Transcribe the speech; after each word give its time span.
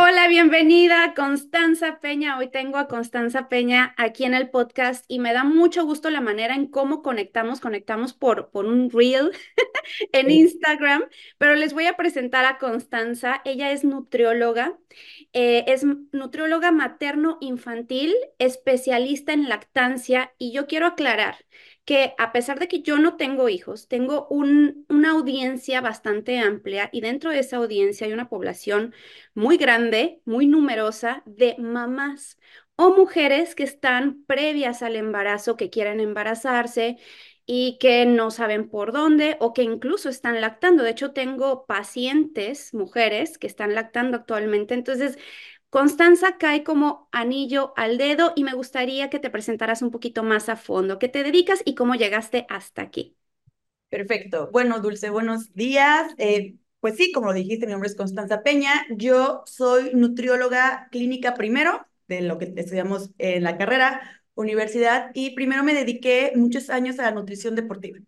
Hola, 0.00 0.28
bienvenida 0.28 1.12
Constanza 1.16 1.98
Peña. 1.98 2.38
Hoy 2.38 2.48
tengo 2.52 2.78
a 2.78 2.86
Constanza 2.86 3.48
Peña 3.48 3.94
aquí 3.96 4.22
en 4.22 4.32
el 4.32 4.48
podcast 4.48 5.04
y 5.08 5.18
me 5.18 5.32
da 5.32 5.42
mucho 5.42 5.84
gusto 5.84 6.08
la 6.08 6.20
manera 6.20 6.54
en 6.54 6.68
cómo 6.68 7.02
conectamos. 7.02 7.58
Conectamos 7.58 8.14
por, 8.14 8.50
por 8.50 8.66
un 8.66 8.90
reel 8.90 9.32
en 10.12 10.30
Instagram, 10.30 11.02
pero 11.36 11.56
les 11.56 11.72
voy 11.72 11.86
a 11.86 11.96
presentar 11.96 12.44
a 12.44 12.58
Constanza. 12.58 13.42
Ella 13.44 13.72
es 13.72 13.82
nutrióloga, 13.82 14.78
eh, 15.32 15.64
es 15.66 15.84
nutrióloga 16.12 16.70
materno-infantil, 16.70 18.14
especialista 18.38 19.32
en 19.32 19.48
lactancia 19.48 20.32
y 20.38 20.52
yo 20.52 20.68
quiero 20.68 20.86
aclarar 20.86 21.38
que 21.88 22.14
a 22.18 22.32
pesar 22.32 22.58
de 22.58 22.68
que 22.68 22.82
yo 22.82 22.98
no 22.98 23.16
tengo 23.16 23.48
hijos, 23.48 23.88
tengo 23.88 24.26
un, 24.28 24.84
una 24.90 25.12
audiencia 25.12 25.80
bastante 25.80 26.38
amplia 26.38 26.90
y 26.92 27.00
dentro 27.00 27.30
de 27.30 27.38
esa 27.40 27.56
audiencia 27.56 28.06
hay 28.06 28.12
una 28.12 28.28
población 28.28 28.94
muy 29.34 29.56
grande, 29.56 30.20
muy 30.26 30.46
numerosa 30.46 31.22
de 31.26 31.56
mamás 31.58 32.38
o 32.76 32.90
mujeres 32.94 33.54
que 33.54 33.64
están 33.64 34.22
previas 34.26 34.82
al 34.82 34.96
embarazo, 34.96 35.56
que 35.56 35.70
quieren 35.70 36.00
embarazarse 36.00 36.98
y 37.46 37.78
que 37.80 38.04
no 38.04 38.30
saben 38.30 38.68
por 38.68 38.92
dónde 38.92 39.36
o 39.40 39.54
que 39.54 39.62
incluso 39.62 40.10
están 40.10 40.40
lactando. 40.42 40.82
De 40.82 40.90
hecho, 40.90 41.12
tengo 41.12 41.64
pacientes, 41.66 42.74
mujeres, 42.74 43.38
que 43.38 43.46
están 43.46 43.74
lactando 43.74 44.18
actualmente. 44.18 44.74
Entonces, 44.74 45.18
Constanza 45.70 46.38
cae 46.38 46.64
como 46.64 47.08
anillo 47.12 47.74
al 47.76 47.98
dedo 47.98 48.32
y 48.34 48.44
me 48.44 48.54
gustaría 48.54 49.10
que 49.10 49.18
te 49.18 49.28
presentaras 49.28 49.82
un 49.82 49.90
poquito 49.90 50.22
más 50.22 50.48
a 50.48 50.56
fondo, 50.56 50.98
qué 50.98 51.08
te 51.08 51.22
dedicas 51.22 51.60
y 51.64 51.74
cómo 51.74 51.94
llegaste 51.94 52.46
hasta 52.48 52.82
aquí. 52.82 53.16
Perfecto. 53.90 54.48
Bueno, 54.50 54.80
Dulce, 54.80 55.10
buenos 55.10 55.52
días. 55.54 56.12
Eh, 56.18 56.56
pues 56.80 56.96
sí, 56.96 57.12
como 57.12 57.26
lo 57.28 57.32
dijiste, 57.34 57.66
mi 57.66 57.72
nombre 57.72 57.88
es 57.88 57.96
Constanza 57.96 58.42
Peña. 58.42 58.86
Yo 58.90 59.42
soy 59.46 59.90
nutrióloga 59.94 60.88
clínica 60.90 61.34
primero, 61.34 61.86
de 62.06 62.22
lo 62.22 62.38
que 62.38 62.52
estudiamos 62.56 63.10
en 63.18 63.42
la 63.42 63.58
carrera, 63.58 64.22
universidad, 64.34 65.10
y 65.14 65.34
primero 65.34 65.64
me 65.64 65.74
dediqué 65.74 66.32
muchos 66.34 66.70
años 66.70 66.98
a 66.98 67.02
la 67.02 67.10
nutrición 67.10 67.54
deportiva. 67.54 67.98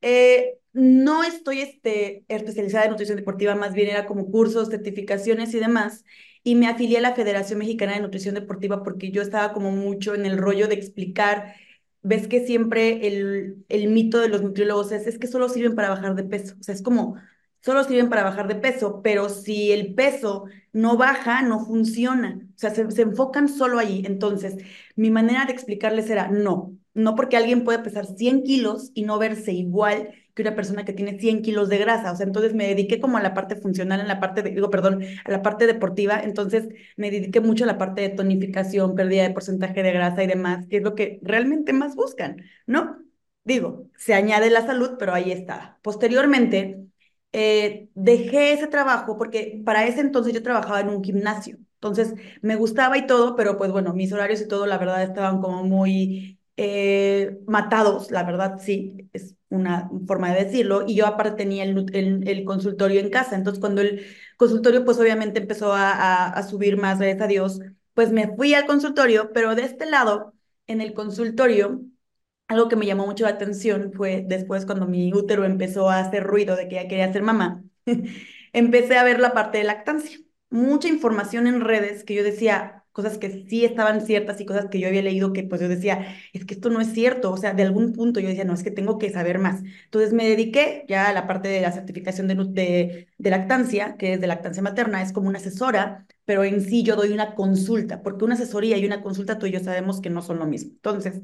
Eh, 0.00 0.58
no 0.72 1.24
estoy 1.24 1.60
este, 1.60 2.24
especializada 2.28 2.84
en 2.84 2.90
nutrición 2.92 3.16
deportiva, 3.16 3.54
más 3.54 3.74
bien 3.74 3.90
era 3.90 4.06
como 4.06 4.30
cursos, 4.30 4.68
certificaciones 4.70 5.54
y 5.54 5.60
demás 5.60 6.04
y 6.46 6.54
me 6.54 6.68
afilié 6.68 6.98
a 6.98 7.00
la 7.00 7.14
Federación 7.16 7.58
Mexicana 7.58 7.94
de 7.94 8.00
Nutrición 8.02 8.36
Deportiva 8.36 8.84
porque 8.84 9.10
yo 9.10 9.20
estaba 9.20 9.52
como 9.52 9.72
mucho 9.72 10.14
en 10.14 10.26
el 10.26 10.38
rollo 10.38 10.68
de 10.68 10.76
explicar, 10.76 11.54
ves 12.02 12.28
que 12.28 12.46
siempre 12.46 13.04
el, 13.08 13.64
el 13.68 13.88
mito 13.88 14.20
de 14.20 14.28
los 14.28 14.42
nutriólogos 14.42 14.92
es, 14.92 15.08
es 15.08 15.18
que 15.18 15.26
solo 15.26 15.48
sirven 15.48 15.74
para 15.74 15.88
bajar 15.90 16.14
de 16.14 16.22
peso, 16.22 16.54
o 16.60 16.62
sea, 16.62 16.72
es 16.76 16.82
como, 16.82 17.16
solo 17.62 17.82
sirven 17.82 18.08
para 18.08 18.22
bajar 18.22 18.46
de 18.46 18.54
peso, 18.54 19.00
pero 19.02 19.28
si 19.28 19.72
el 19.72 19.94
peso 19.96 20.44
no 20.72 20.96
baja, 20.96 21.42
no 21.42 21.66
funciona, 21.66 22.38
o 22.54 22.58
sea, 22.58 22.70
se, 22.72 22.88
se 22.92 23.02
enfocan 23.02 23.48
solo 23.48 23.80
allí. 23.80 24.04
Entonces, 24.06 24.54
mi 24.94 25.10
manera 25.10 25.46
de 25.46 25.52
explicarles 25.52 26.08
era, 26.10 26.28
no, 26.28 26.76
no 26.94 27.16
porque 27.16 27.36
alguien 27.36 27.64
puede 27.64 27.80
pesar 27.80 28.06
100 28.06 28.44
kilos 28.44 28.92
y 28.94 29.02
no 29.02 29.18
verse 29.18 29.52
igual 29.52 30.10
que 30.36 30.42
una 30.42 30.54
persona 30.54 30.84
que 30.84 30.92
tiene 30.94 31.18
100 31.18 31.42
kilos 31.42 31.68
de 31.70 31.78
grasa. 31.78 32.12
O 32.12 32.16
sea, 32.16 32.26
entonces 32.26 32.54
me 32.54 32.68
dediqué 32.68 33.00
como 33.00 33.18
a 33.18 33.22
la 33.22 33.34
parte 33.34 33.56
funcional, 33.56 34.00
en 34.00 34.08
la 34.08 34.20
parte, 34.20 34.42
de, 34.44 34.50
digo, 34.50 34.70
perdón, 34.70 35.02
a 35.24 35.32
la 35.32 35.42
parte 35.42 35.66
deportiva. 35.66 36.20
Entonces 36.22 36.68
me 36.96 37.10
dediqué 37.10 37.40
mucho 37.40 37.64
a 37.64 37.66
la 37.68 37.78
parte 37.78 38.02
de 38.02 38.10
tonificación, 38.10 38.94
pérdida 38.94 39.24
de 39.24 39.30
porcentaje 39.34 39.82
de 39.82 39.92
grasa 39.92 40.22
y 40.24 40.28
demás, 40.28 40.66
que 40.68 40.78
es 40.78 40.82
lo 40.84 40.94
que 40.94 41.18
realmente 41.22 41.72
más 41.72 41.96
buscan, 41.96 42.44
¿no? 42.66 42.98
Digo, 43.44 43.88
se 43.96 44.14
añade 44.14 44.50
la 44.50 44.66
salud, 44.66 44.92
pero 44.98 45.14
ahí 45.14 45.32
está. 45.32 45.78
Posteriormente, 45.82 46.86
eh, 47.32 47.88
dejé 47.94 48.52
ese 48.52 48.66
trabajo 48.66 49.16
porque 49.18 49.62
para 49.64 49.86
ese 49.86 50.00
entonces 50.00 50.32
yo 50.34 50.42
trabajaba 50.42 50.80
en 50.80 50.88
un 50.90 51.02
gimnasio. 51.04 51.58
Entonces 51.74 52.14
me 52.42 52.56
gustaba 52.56 52.98
y 52.98 53.06
todo, 53.06 53.36
pero 53.36 53.58
pues 53.58 53.70
bueno, 53.72 53.92
mis 53.94 54.12
horarios 54.12 54.40
y 54.40 54.48
todo, 54.48 54.66
la 54.66 54.78
verdad, 54.78 55.02
estaban 55.02 55.40
como 55.40 55.62
muy 55.64 56.35
eh, 56.56 57.38
matados, 57.46 58.10
la 58.10 58.22
verdad, 58.24 58.58
sí, 58.60 59.08
es 59.12 59.34
una 59.50 59.90
forma 60.06 60.32
de 60.32 60.44
decirlo, 60.44 60.84
y 60.86 60.94
yo 60.94 61.06
aparte 61.06 61.36
tenía 61.36 61.64
el, 61.64 62.26
el, 62.26 62.44
consultorio 62.44 63.00
en 63.00 63.10
casa, 63.10 63.36
entonces 63.36 63.60
cuando 63.60 63.82
el 63.82 64.06
consultorio 64.36 64.84
pues 64.84 64.98
obviamente 64.98 65.40
empezó 65.40 65.72
a, 65.72 66.28
a, 66.28 66.42
subir 66.42 66.76
más, 66.78 66.98
gracias 66.98 67.22
a 67.22 67.26
Dios, 67.26 67.60
pues 67.94 68.10
me 68.12 68.34
fui 68.36 68.54
al 68.54 68.66
consultorio, 68.66 69.32
pero 69.32 69.54
de 69.54 69.62
este 69.64 69.86
lado, 69.86 70.34
en 70.66 70.80
el 70.80 70.94
consultorio, 70.94 71.82
algo 72.48 72.68
que 72.68 72.76
me 72.76 72.86
llamó 72.86 73.06
mucho 73.06 73.24
la 73.24 73.30
atención 73.30 73.92
fue 73.92 74.24
después 74.26 74.66
cuando 74.66 74.86
mi 74.86 75.12
útero 75.12 75.44
empezó 75.44 75.90
a 75.90 76.00
hacer 76.00 76.24
ruido 76.24 76.56
de 76.56 76.68
que 76.68 76.76
ya 76.76 76.88
quería 76.88 77.12
ser 77.12 77.22
mamá, 77.22 77.64
empecé 78.52 78.96
a 78.96 79.04
ver 79.04 79.20
la 79.20 79.32
parte 79.34 79.58
de 79.58 79.64
lactancia. 79.64 80.18
Mucha 80.50 80.88
información 80.88 81.46
en 81.46 81.60
redes 81.60 82.04
que 82.04 82.14
yo 82.14 82.22
decía, 82.24 82.75
cosas 82.96 83.18
que 83.18 83.44
sí 83.48 83.64
estaban 83.64 84.00
ciertas 84.00 84.40
y 84.40 84.46
cosas 84.46 84.66
que 84.70 84.80
yo 84.80 84.88
había 84.88 85.02
leído 85.02 85.32
que 85.32 85.42
pues 85.44 85.60
yo 85.60 85.68
decía, 85.68 86.06
es 86.32 86.44
que 86.46 86.54
esto 86.54 86.70
no 86.70 86.80
es 86.80 86.92
cierto, 86.92 87.30
o 87.32 87.36
sea, 87.36 87.52
de 87.54 87.62
algún 87.62 87.92
punto 87.92 88.20
yo 88.20 88.28
decía, 88.28 88.44
no, 88.44 88.54
es 88.54 88.62
que 88.64 88.70
tengo 88.70 88.98
que 88.98 89.10
saber 89.10 89.38
más. 89.38 89.62
Entonces 89.84 90.12
me 90.12 90.28
dediqué 90.28 90.84
ya 90.88 91.08
a 91.08 91.12
la 91.12 91.26
parte 91.26 91.48
de 91.48 91.60
la 91.60 91.72
certificación 91.72 92.28
de, 92.28 92.34
de, 92.36 93.08
de 93.18 93.30
lactancia, 93.30 93.96
que 93.96 94.14
es 94.14 94.20
de 94.20 94.26
lactancia 94.26 94.62
materna, 94.62 95.02
es 95.02 95.12
como 95.12 95.28
una 95.28 95.38
asesora, 95.38 96.06
pero 96.24 96.44
en 96.44 96.60
sí 96.62 96.82
yo 96.82 96.96
doy 96.96 97.12
una 97.12 97.34
consulta, 97.34 98.02
porque 98.02 98.24
una 98.24 98.34
asesoría 98.34 98.76
y 98.78 98.86
una 98.86 99.02
consulta 99.02 99.38
tú 99.38 99.46
y 99.46 99.52
yo 99.52 99.60
sabemos 99.60 100.00
que 100.00 100.10
no 100.10 100.22
son 100.22 100.38
lo 100.38 100.46
mismo. 100.46 100.70
Entonces, 100.72 101.20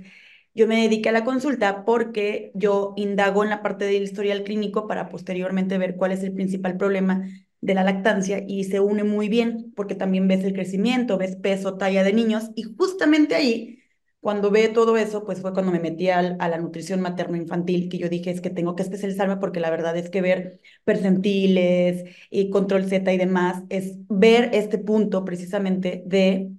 yo 0.55 0.67
me 0.67 0.77
dediqué 0.83 1.09
a 1.09 1.13
la 1.13 1.25
consulta 1.25 1.85
porque 1.85 2.53
yo 2.55 2.93
indago 2.97 3.43
en 3.45 3.51
la 3.51 3.63
parte 3.63 3.85
del 3.87 4.03
historial 4.03 4.45
clínico 4.45 4.87
para 4.87 5.09
posteriormente 5.09 5.79
ver 5.79 5.97
cuál 5.97 6.13
es 6.13 6.23
el 6.23 6.33
principal 6.35 6.77
problema 6.77 7.25
de 7.63 7.75
la 7.75 7.85
lactancia 7.85 8.45
y 8.47 8.65
se 8.65 8.81
une 8.81 9.05
muy 9.05 9.29
bien 9.31 9.73
porque 9.77 9.95
también 9.97 10.29
ves 10.29 10.45
el 10.45 10.53
crecimiento, 10.55 11.19
ves 11.19 11.37
peso, 11.37 11.79
talla 11.79 12.05
de 12.05 12.13
niños 12.13 12.51
y 12.57 12.65
justamente 12.65 13.35
ahí, 13.37 13.81
cuando 14.21 14.51
ve 14.53 14.69
todo 14.69 14.97
eso, 14.99 15.25
pues 15.25 15.41
fue 15.41 15.53
cuando 15.55 15.73
me 15.73 15.81
metí 15.81 16.09
a, 16.11 16.19
a 16.21 16.49
la 16.49 16.59
nutrición 16.59 17.01
materno-infantil, 17.01 17.89
que 17.89 17.99
yo 17.99 18.09
dije 18.11 18.31
es 18.31 18.41
que 18.41 18.51
tengo 18.51 18.77
que 18.77 18.83
especializarme 18.85 19.39
porque 19.39 19.61
la 19.61 19.71
verdad 19.71 19.97
es 19.97 20.11
que 20.11 20.21
ver 20.23 20.61
percentiles 20.85 22.05
y 22.31 22.51
control 22.51 22.85
Z 22.89 23.13
y 23.13 23.19
demás 23.19 23.65
es 23.71 23.97
ver 24.09 24.51
este 24.55 24.79
punto 24.79 25.25
precisamente 25.25 26.03
de 26.07 26.53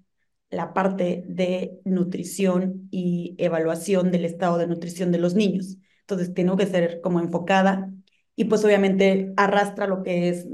la 0.49 0.73
parte 0.73 1.23
de 1.27 1.79
nutrición 1.85 2.87
y 2.91 3.35
evaluación 3.39 4.11
del 4.11 4.25
estado 4.25 4.57
de 4.57 4.67
nutrición 4.67 5.11
de 5.11 5.17
los 5.19 5.33
niños. 5.35 5.77
Entonces, 6.01 6.33
tengo 6.33 6.57
que 6.57 6.67
ser 6.67 7.01
como 7.01 7.19
enfocada 7.19 7.91
y 8.35 8.45
pues 8.45 8.63
obviamente 8.65 9.33
arrastra 9.37 9.87
lo 9.87 10.03
que 10.03 10.29
es 10.29 10.47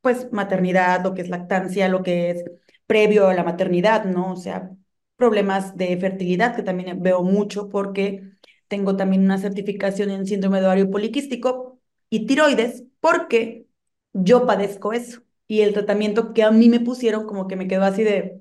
pues 0.00 0.32
maternidad, 0.32 1.02
lo 1.04 1.14
que 1.14 1.22
es 1.22 1.28
lactancia, 1.28 1.88
lo 1.88 2.02
que 2.02 2.30
es 2.30 2.44
previo 2.86 3.28
a 3.28 3.34
la 3.34 3.44
maternidad, 3.44 4.04
¿no? 4.04 4.32
O 4.32 4.36
sea, 4.36 4.70
problemas 5.16 5.76
de 5.76 5.96
fertilidad, 5.98 6.56
que 6.56 6.62
también 6.62 7.02
veo 7.02 7.22
mucho 7.22 7.68
porque 7.68 8.22
tengo 8.68 8.96
también 8.96 9.24
una 9.24 9.38
certificación 9.38 10.10
en 10.10 10.26
síndrome 10.26 10.60
de 10.60 10.66
ovario 10.66 10.90
poliquístico 10.90 11.80
y 12.08 12.26
tiroides, 12.26 12.84
porque 13.00 13.66
yo 14.12 14.46
padezco 14.46 14.92
eso. 14.92 15.22
Y 15.46 15.62
el 15.62 15.72
tratamiento 15.74 16.32
que 16.32 16.42
a 16.44 16.50
mí 16.50 16.68
me 16.68 16.80
pusieron 16.80 17.26
como 17.26 17.46
que 17.48 17.56
me 17.56 17.66
quedó 17.68 17.84
así 17.84 18.04
de, 18.04 18.40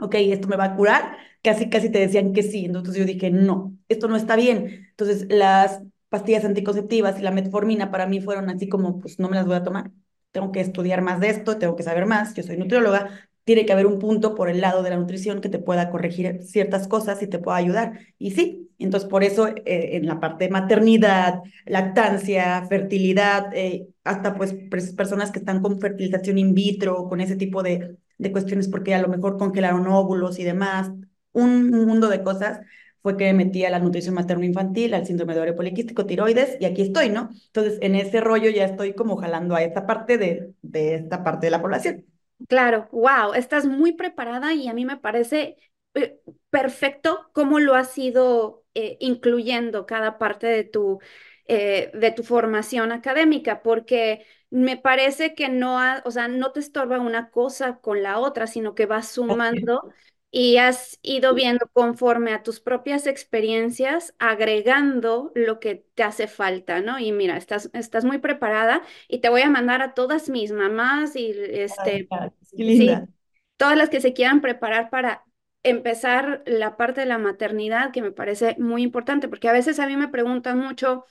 ok, 0.00 0.14
esto 0.16 0.48
me 0.48 0.56
va 0.56 0.64
a 0.66 0.76
curar, 0.76 1.16
casi, 1.42 1.70
casi 1.70 1.90
te 1.90 1.98
decían 2.00 2.32
que 2.32 2.42
sí. 2.42 2.64
Entonces 2.66 2.96
yo 2.96 3.04
dije, 3.04 3.30
no, 3.30 3.76
esto 3.88 4.08
no 4.08 4.16
está 4.16 4.36
bien. 4.36 4.88
Entonces 4.90 5.26
las 5.30 5.82
pastillas 6.08 6.44
anticonceptivas 6.44 7.18
y 7.18 7.22
la 7.22 7.30
metformina 7.32 7.90
para 7.90 8.06
mí 8.06 8.20
fueron 8.20 8.50
así 8.50 8.68
como, 8.68 9.00
pues 9.00 9.18
no 9.18 9.28
me 9.28 9.36
las 9.36 9.46
voy 9.46 9.56
a 9.56 9.62
tomar 9.64 9.90
tengo 10.36 10.52
que 10.52 10.60
estudiar 10.60 11.00
más 11.00 11.18
de 11.18 11.30
esto, 11.30 11.56
tengo 11.56 11.76
que 11.76 11.82
saber 11.82 12.04
más, 12.04 12.34
yo 12.34 12.42
soy 12.42 12.58
nutrióloga, 12.58 13.08
tiene 13.44 13.64
que 13.64 13.72
haber 13.72 13.86
un 13.86 13.98
punto 13.98 14.34
por 14.34 14.50
el 14.50 14.60
lado 14.60 14.82
de 14.82 14.90
la 14.90 14.96
nutrición 14.98 15.40
que 15.40 15.48
te 15.48 15.58
pueda 15.58 15.90
corregir 15.90 16.42
ciertas 16.42 16.88
cosas 16.88 17.22
y 17.22 17.26
te 17.26 17.38
pueda 17.38 17.56
ayudar. 17.56 18.00
Y 18.18 18.32
sí, 18.32 18.70
entonces 18.78 19.08
por 19.08 19.24
eso 19.24 19.48
eh, 19.48 19.96
en 19.96 20.06
la 20.06 20.20
parte 20.20 20.44
de 20.44 20.50
maternidad, 20.50 21.40
lactancia, 21.64 22.66
fertilidad, 22.68 23.46
eh, 23.54 23.88
hasta 24.04 24.34
pues 24.34 24.54
personas 24.94 25.30
que 25.30 25.38
están 25.38 25.62
con 25.62 25.80
fertilización 25.80 26.36
in 26.36 26.52
vitro, 26.54 27.08
con 27.08 27.22
ese 27.22 27.36
tipo 27.36 27.62
de, 27.62 27.96
de 28.18 28.32
cuestiones 28.32 28.68
porque 28.68 28.94
a 28.94 29.00
lo 29.00 29.08
mejor 29.08 29.38
congelaron 29.38 29.86
óvulos 29.86 30.38
y 30.38 30.44
demás, 30.44 30.90
un 31.32 31.70
mundo 31.70 32.08
de 32.08 32.22
cosas, 32.22 32.60
fue 33.06 33.16
que 33.16 33.26
me 33.32 33.44
metí 33.44 33.64
a 33.64 33.70
la 33.70 33.78
nutrición 33.78 34.16
materno-infantil, 34.16 34.92
al 34.92 35.06
síndrome 35.06 35.32
de 35.32 35.38
ovario 35.38 35.54
poliquístico, 35.54 36.06
tiroides, 36.06 36.56
y 36.60 36.64
aquí 36.64 36.82
estoy, 36.82 37.08
¿no? 37.08 37.30
Entonces, 37.46 37.78
en 37.80 37.94
ese 37.94 38.20
rollo 38.20 38.50
ya 38.50 38.64
estoy 38.64 38.94
como 38.94 39.16
jalando 39.16 39.54
a 39.54 39.62
esta 39.62 39.86
parte 39.86 40.18
de, 40.18 40.54
de 40.62 40.96
esta 40.96 41.22
parte 41.22 41.46
de 41.46 41.52
la 41.52 41.62
población. 41.62 42.04
Claro, 42.48 42.88
wow, 42.90 43.32
estás 43.34 43.64
muy 43.66 43.92
preparada 43.92 44.52
y 44.54 44.66
a 44.68 44.74
mí 44.74 44.84
me 44.84 44.96
parece 44.96 45.56
eh, 45.94 46.18
perfecto 46.50 47.30
cómo 47.32 47.60
lo 47.60 47.76
has 47.76 47.96
ido 47.96 48.64
eh, 48.74 48.96
incluyendo 49.00 49.86
cada 49.86 50.18
parte 50.18 50.46
de 50.48 50.64
tu, 50.64 50.98
eh, 51.46 51.90
de 51.94 52.10
tu 52.10 52.24
formación 52.24 52.92
académica, 52.92 53.62
porque 53.62 54.26
me 54.50 54.76
parece 54.76 55.34
que 55.34 55.48
no, 55.48 55.78
o 56.04 56.10
sea, 56.10 56.28
no 56.28 56.52
te 56.52 56.60
estorba 56.60 57.00
una 57.00 57.30
cosa 57.30 57.78
con 57.80 58.02
la 58.02 58.18
otra, 58.18 58.46
sino 58.46 58.74
que 58.74 58.86
vas 58.86 59.08
sumando 59.08 59.88
y 60.30 60.58
has 60.58 60.98
ido 61.02 61.34
viendo 61.34 61.68
conforme 61.72 62.32
a 62.32 62.42
tus 62.42 62.60
propias 62.60 63.06
experiencias, 63.06 64.14
agregando 64.18 65.32
lo 65.34 65.60
que 65.60 65.86
te 65.94 66.02
hace 66.02 66.26
falta, 66.28 66.80
¿no? 66.82 66.98
Y 66.98 67.12
mira, 67.12 67.36
estás, 67.36 67.70
estás 67.72 68.04
muy 68.04 68.18
preparada 68.18 68.82
y 69.08 69.20
te 69.20 69.28
voy 69.30 69.42
a 69.42 69.50
mandar 69.50 69.82
a 69.82 69.94
todas 69.94 70.28
mis 70.28 70.52
mamás 70.52 71.16
y 71.16 71.32
este, 71.36 72.10
Qué 72.56 72.64
linda. 72.64 73.08
todas 73.56 73.76
las 73.76 73.88
que 73.90 74.00
se 74.00 74.12
quieran 74.12 74.40
preparar 74.40 74.90
para 74.90 75.24
empezar 75.62 76.42
la 76.46 76.76
parte 76.76 77.00
de 77.00 77.06
la 77.06 77.18
maternidad, 77.18 77.92
que 77.92 78.02
me 78.02 78.12
parece 78.12 78.56
muy 78.58 78.82
importante, 78.82 79.28
porque 79.28 79.48
a 79.48 79.52
veces 79.52 79.78
a 79.80 79.86
mí 79.86 79.96
me 79.96 80.08
preguntan 80.08 80.58
mucho, 80.58 81.04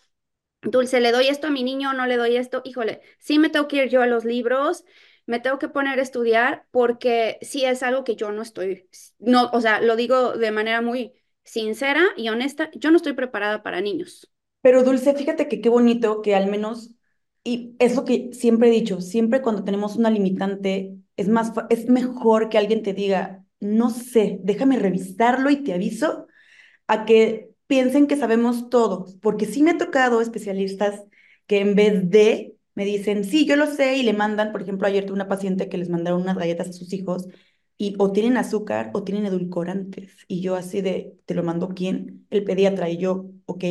Dulce, 0.62 1.00
¿le 1.02 1.12
doy 1.12 1.28
esto 1.28 1.48
a 1.48 1.52
mi 1.52 1.64
niño 1.64 1.92
o 1.92 1.94
no 1.94 2.08
le 2.08 2.18
doy 2.18 2.38
esto? 2.38 2.62
Híjole, 2.66 3.02
sí 3.20 3.40
me 3.40 3.50
tengo 3.50 3.68
que 3.68 3.78
ir 3.86 3.90
yo 3.90 4.02
a 4.02 4.08
los 4.08 4.26
libros, 4.26 4.86
me 5.26 5.40
tengo 5.40 5.60
que 5.60 5.70
poner 5.70 6.00
a 6.00 6.02
estudiar, 6.02 6.66
porque 6.72 7.38
sí 7.42 7.66
es 7.66 7.84
algo 7.84 8.04
que 8.04 8.16
yo 8.16 8.32
no 8.32 8.42
estoy, 8.42 8.88
no, 9.20 9.50
o 9.54 9.62
sea, 9.62 9.82
lo 9.82 9.96
digo 9.96 10.38
de 10.38 10.52
manera 10.52 10.82
muy 10.82 11.14
sincera 11.44 12.04
y 12.16 12.30
honesta, 12.30 12.70
yo 12.74 12.92
no 12.92 12.98
estoy 12.98 13.14
preparada 13.14 13.64
para 13.64 13.82
niños. 13.82 14.32
Pero 14.62 14.84
Dulce, 14.84 15.14
fíjate 15.14 15.48
que 15.48 15.62
qué 15.62 15.70
bonito 15.70 16.22
que 16.22 16.36
al 16.36 16.50
menos, 16.50 16.92
y 17.44 17.76
es 17.80 17.96
lo 17.96 18.06
que 18.06 18.30
siempre 18.34 18.70
he 18.70 18.72
dicho, 18.72 19.02
siempre 19.02 19.42
cuando 19.42 19.64
tenemos 19.64 19.96
una 19.96 20.10
limitante, 20.10 20.96
es 21.18 21.28
más, 21.28 21.54
es 21.70 21.88
mejor 21.88 22.50
que 22.50 22.58
alguien 22.58 22.82
te 22.82 22.94
diga, 22.94 23.44
no 23.60 23.90
sé, 23.90 24.40
déjame 24.44 24.80
revisarlo 24.80 25.50
y 25.50 25.64
te 25.64 25.74
aviso, 25.74 26.28
a 26.88 27.06
que 27.06 27.52
piensen 27.68 28.08
que 28.08 28.18
sabemos 28.18 28.70
todo, 28.70 29.06
porque 29.22 29.46
sí 29.46 29.64
me 29.64 29.72
ha 29.72 29.78
tocado 29.78 30.22
especialistas 30.22 31.04
que 31.48 31.60
en 31.60 31.76
vez 31.76 32.10
de 32.10 32.55
me 32.76 32.86
dicen, 32.86 33.24
sí, 33.24 33.46
yo 33.46 33.56
lo 33.56 33.68
sé, 33.68 33.98
y 33.98 34.04
le 34.04 34.14
mandan, 34.14 34.52
por 34.52 34.62
ejemplo, 34.62 34.88
ayer 34.88 35.06
tuve 35.06 35.16
una 35.16 35.28
paciente 35.28 35.70
que 35.70 35.78
les 35.78 35.90
mandaron 35.90 36.22
unas 36.22 36.38
galletas 36.38 36.70
a 36.70 36.74
sus 36.74 36.92
hijos 36.94 37.28
y 37.78 37.96
o 38.00 38.12
tienen 38.12 38.38
azúcar 38.38 38.92
o 38.94 39.04
tienen 39.04 39.26
edulcorantes, 39.26 40.14
y 40.28 40.42
yo 40.42 40.56
así 40.56 40.82
de, 40.82 41.18
¿te 41.26 41.34
lo 41.36 41.44
mandó 41.44 41.70
quién? 41.70 42.26
El 42.30 42.44
pediatra, 42.44 42.90
y 42.90 42.98
yo, 42.98 43.28
ok, 43.46 43.64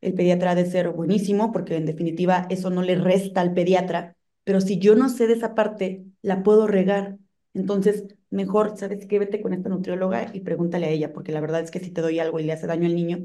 el 0.00 0.14
pediatra 0.14 0.52
ha 0.52 0.54
de 0.54 0.66
ser 0.66 0.90
buenísimo, 0.90 1.52
porque 1.52 1.76
en 1.76 1.86
definitiva 1.86 2.46
eso 2.50 2.70
no 2.70 2.82
le 2.82 2.96
resta 2.96 3.40
al 3.40 3.54
pediatra, 3.54 4.16
pero 4.44 4.60
si 4.60 4.78
yo 4.78 4.94
no 4.94 5.08
sé 5.08 5.26
de 5.26 5.34
esa 5.34 5.54
parte, 5.54 6.04
la 6.22 6.42
puedo 6.42 6.66
regar. 6.66 7.16
Entonces, 7.54 8.04
mejor, 8.30 8.76
¿sabes 8.76 9.06
qué? 9.06 9.18
Vete 9.18 9.40
con 9.40 9.54
esta 9.54 9.68
nutrióloga 9.70 10.30
y 10.34 10.40
pregúntale 10.40 10.86
a 10.86 10.90
ella, 10.90 11.12
porque 11.12 11.32
la 11.32 11.40
verdad 11.40 11.62
es 11.62 11.70
que 11.70 11.80
si 11.80 11.90
te 11.90 12.00
doy 12.02 12.18
algo 12.18 12.40
y 12.40 12.44
le 12.44 12.52
hace 12.52 12.66
daño 12.66 12.86
al 12.86 12.94
niño, 12.94 13.24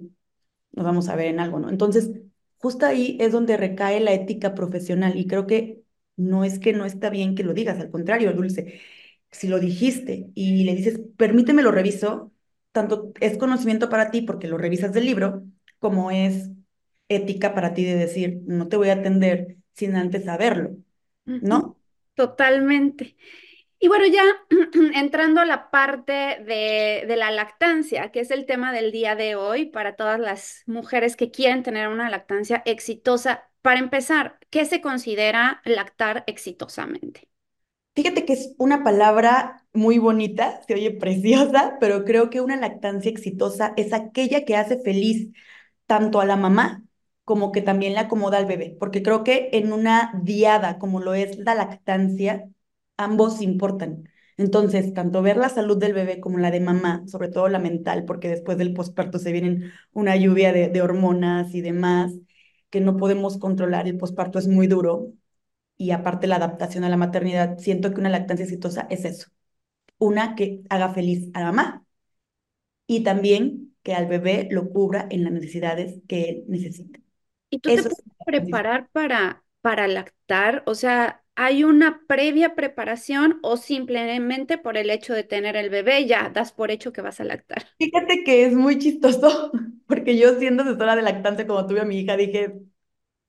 nos 0.71 0.85
vamos 0.85 1.09
a 1.09 1.15
ver 1.15 1.27
en 1.27 1.39
algo, 1.39 1.59
¿no? 1.59 1.69
Entonces, 1.69 2.11
justo 2.59 2.85
ahí 2.85 3.17
es 3.19 3.31
donde 3.31 3.57
recae 3.57 3.99
la 3.99 4.13
ética 4.13 4.55
profesional 4.55 5.17
y 5.17 5.27
creo 5.27 5.47
que 5.47 5.81
no 6.15 6.43
es 6.43 6.59
que 6.59 6.73
no 6.73 6.85
está 6.85 7.09
bien 7.09 7.35
que 7.35 7.43
lo 7.43 7.53
digas, 7.53 7.79
al 7.79 7.89
contrario, 7.91 8.33
Dulce, 8.33 8.81
si 9.31 9.47
lo 9.47 9.59
dijiste 9.59 10.29
y 10.35 10.63
le 10.63 10.75
dices, 10.75 10.99
permíteme 11.17 11.63
lo 11.63 11.71
reviso, 11.71 12.31
tanto 12.71 13.13
es 13.19 13.37
conocimiento 13.37 13.89
para 13.89 14.11
ti 14.11 14.21
porque 14.21 14.47
lo 14.47 14.57
revisas 14.57 14.93
del 14.93 15.05
libro, 15.05 15.43
como 15.79 16.11
es 16.11 16.49
ética 17.07 17.53
para 17.55 17.73
ti 17.73 17.83
de 17.85 17.95
decir, 17.95 18.41
no 18.45 18.67
te 18.67 18.77
voy 18.77 18.89
a 18.89 18.93
atender 18.93 19.57
sin 19.73 19.95
antes 19.95 20.25
saberlo, 20.25 20.75
¿no? 21.25 21.77
Totalmente. 22.15 23.15
Y 23.79 23.87
bueno, 23.87 24.05
ya 24.07 24.23
entrando 24.93 25.41
a 25.41 25.45
la 25.45 25.71
parte 25.71 26.13
de, 26.13 27.05
de 27.07 27.15
la 27.15 27.31
lactancia, 27.31 28.11
que 28.11 28.19
es 28.21 28.31
el 28.31 28.45
tema 28.45 28.73
del 28.73 28.91
día 28.91 29.15
de 29.15 29.35
hoy 29.35 29.65
para 29.67 29.95
todas 29.95 30.19
las 30.19 30.63
mujeres 30.67 31.15
que 31.15 31.31
quieren 31.31 31.63
tener 31.63 31.87
una 31.87 32.09
lactancia 32.09 32.61
exitosa. 32.65 33.49
Para 33.61 33.79
empezar, 33.79 34.39
¿qué 34.49 34.65
se 34.65 34.81
considera 34.81 35.61
lactar 35.65 36.23
exitosamente? 36.27 37.29
Fíjate 37.95 38.25
que 38.25 38.33
es 38.33 38.55
una 38.57 38.83
palabra 38.83 39.65
muy 39.73 39.97
bonita, 39.97 40.61
se 40.65 40.73
oye 40.75 40.91
preciosa, 40.91 41.77
pero 41.79 42.05
creo 42.05 42.29
que 42.29 42.39
una 42.41 42.55
lactancia 42.55 43.11
exitosa 43.11 43.73
es 43.77 43.91
aquella 43.93 44.45
que 44.45 44.55
hace 44.55 44.79
feliz 44.81 45.29
tanto 45.87 46.21
a 46.21 46.25
la 46.25 46.35
mamá 46.37 46.83
como 47.25 47.51
que 47.51 47.61
también 47.61 47.93
le 47.93 47.99
acomoda 47.99 48.37
al 48.37 48.45
bebé, 48.47 48.75
porque 48.79 49.03
creo 49.03 49.23
que 49.23 49.49
en 49.53 49.73
una 49.73 50.11
diada 50.23 50.79
como 50.79 50.99
lo 51.01 51.13
es 51.13 51.37
la 51.39 51.55
lactancia, 51.55 52.49
ambos 52.99 53.41
importan. 53.41 54.09
Entonces, 54.37 54.93
tanto 54.93 55.21
ver 55.23 55.37
la 55.37 55.49
salud 55.49 55.77
del 55.77 55.93
bebé 55.93 56.19
como 56.21 56.39
la 56.39 56.51
de 56.51 56.61
mamá, 56.61 57.03
sobre 57.07 57.29
todo 57.29 57.49
la 57.49 57.59
mental, 57.59 58.05
porque 58.05 58.29
después 58.29 58.57
del 58.59 58.73
posparto 58.75 59.19
se 59.19 59.31
vienen 59.33 59.71
una 59.93 60.15
lluvia 60.17 60.53
de, 60.53 60.69
de 60.69 60.81
hormonas 60.83 61.55
y 61.55 61.61
demás 61.61 62.13
que 62.71 62.81
no 62.81 62.97
podemos 62.97 63.37
controlar, 63.39 63.87
el 63.87 63.97
posparto 63.97 64.39
es 64.39 64.47
muy 64.47 64.67
duro 64.67 65.13
y 65.77 65.91
aparte 65.91 66.27
la 66.27 66.37
adaptación 66.37 66.83
a 66.85 66.89
la 66.89 66.97
maternidad, 66.97 67.57
siento 67.59 67.93
que 67.93 67.99
una 68.01 68.09
lactancia 68.09 68.45
exitosa 68.45 68.87
es 68.89 69.05
eso, 69.05 69.29
una 69.99 70.35
que 70.35 70.63
haga 70.69 70.93
feliz 70.93 71.29
a 71.35 71.41
la 71.41 71.47
mamá 71.47 71.85
y 72.87 73.03
también 73.03 73.75
que 73.83 73.93
al 73.93 74.07
bebé 74.07 74.47
lo 74.51 74.69
cubra 74.69 75.07
en 75.09 75.23
las 75.23 75.33
necesidades 75.33 76.01
que 76.07 76.29
él 76.29 76.43
necesita. 76.47 76.99
¿Y 77.49 77.59
tú 77.59 77.73
te 77.73 77.81
Eso 77.81 77.89
es 77.89 77.95
puedes 77.95 78.05
preparar 78.25 78.89
para, 78.91 79.43
para 79.61 79.87
lactar? 79.87 80.63
O 80.65 80.75
sea, 80.75 81.23
¿hay 81.41 81.63
una 81.63 82.01
previa 82.07 82.55
preparación 82.55 83.39
o 83.43 83.57
simplemente 83.57 84.57
por 84.57 84.77
el 84.77 84.89
hecho 84.89 85.13
de 85.13 85.23
tener 85.23 85.55
el 85.55 85.69
bebé 85.69 86.05
ya 86.07 86.29
das 86.29 86.51
por 86.53 86.71
hecho 86.71 86.93
que 86.93 87.01
vas 87.01 87.19
a 87.21 87.23
lactar? 87.25 87.65
Fíjate 87.77 88.23
que 88.25 88.45
es 88.45 88.53
muy 88.53 88.77
chistoso, 88.77 89.51
porque 89.87 90.17
yo 90.17 90.37
siendo 90.37 90.63
asesora 90.63 90.95
de 90.95 91.01
lactancia 91.01 91.47
como 91.47 91.65
tuve 91.65 91.81
a 91.81 91.85
mi 91.85 91.99
hija, 91.99 92.17
dije, 92.17 92.59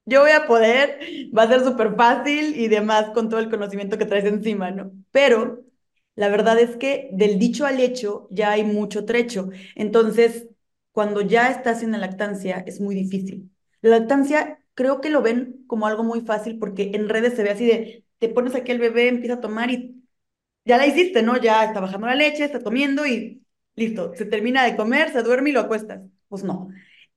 yo 0.06 0.22
voy 0.22 0.32
a 0.32 0.46
poder, 0.46 1.00
va 1.36 1.44
a 1.44 1.48
ser 1.48 1.64
súper 1.64 1.96
fácil 1.96 2.56
y 2.58 2.68
demás 2.68 3.10
con 3.14 3.30
todo 3.30 3.40
el 3.40 3.50
conocimiento 3.50 3.98
que 3.98 4.06
traes 4.06 4.26
encima, 4.26 4.72
¿no? 4.72 4.92
Pero 5.12 5.64
la 6.16 6.28
verdad 6.30 6.60
es 6.60 6.76
que 6.78 7.10
del 7.14 7.38
dicho 7.40 7.66
al 7.66 7.80
hecho 7.80 8.28
ya 8.30 8.52
hay 8.52 8.64
mucho 8.64 9.06
trecho. 9.06 9.50
Entonces, 9.76 10.48
cuando 10.92 11.22
ya 11.22 11.50
estás 11.50 11.82
en 11.84 11.92
la 11.92 11.98
lactancia, 11.98 12.64
es 12.66 12.80
muy 12.80 12.96
difícil. 12.96 13.50
La 13.82 13.90
lactancia 14.00 14.59
creo 14.74 15.00
que 15.00 15.10
lo 15.10 15.22
ven 15.22 15.64
como 15.66 15.86
algo 15.86 16.04
muy 16.04 16.20
fácil 16.22 16.58
porque 16.58 16.92
en 16.94 17.08
redes 17.08 17.34
se 17.34 17.42
ve 17.42 17.50
así 17.50 17.66
de, 17.66 18.04
te 18.18 18.28
pones 18.28 18.54
aquí 18.54 18.72
el 18.72 18.78
bebé, 18.78 19.08
empieza 19.08 19.34
a 19.34 19.40
tomar 19.40 19.70
y 19.70 20.02
ya 20.64 20.78
la 20.78 20.86
hiciste, 20.86 21.22
¿no? 21.22 21.36
Ya 21.38 21.64
está 21.64 21.80
bajando 21.80 22.06
la 22.06 22.14
leche, 22.14 22.44
está 22.44 22.62
comiendo 22.62 23.06
y 23.06 23.42
listo, 23.76 24.14
se 24.16 24.26
termina 24.26 24.64
de 24.64 24.76
comer, 24.76 25.12
se 25.12 25.22
duerme 25.22 25.50
y 25.50 25.52
lo 25.52 25.60
acuestas. 25.60 26.02
Pues 26.28 26.44
no. 26.44 26.68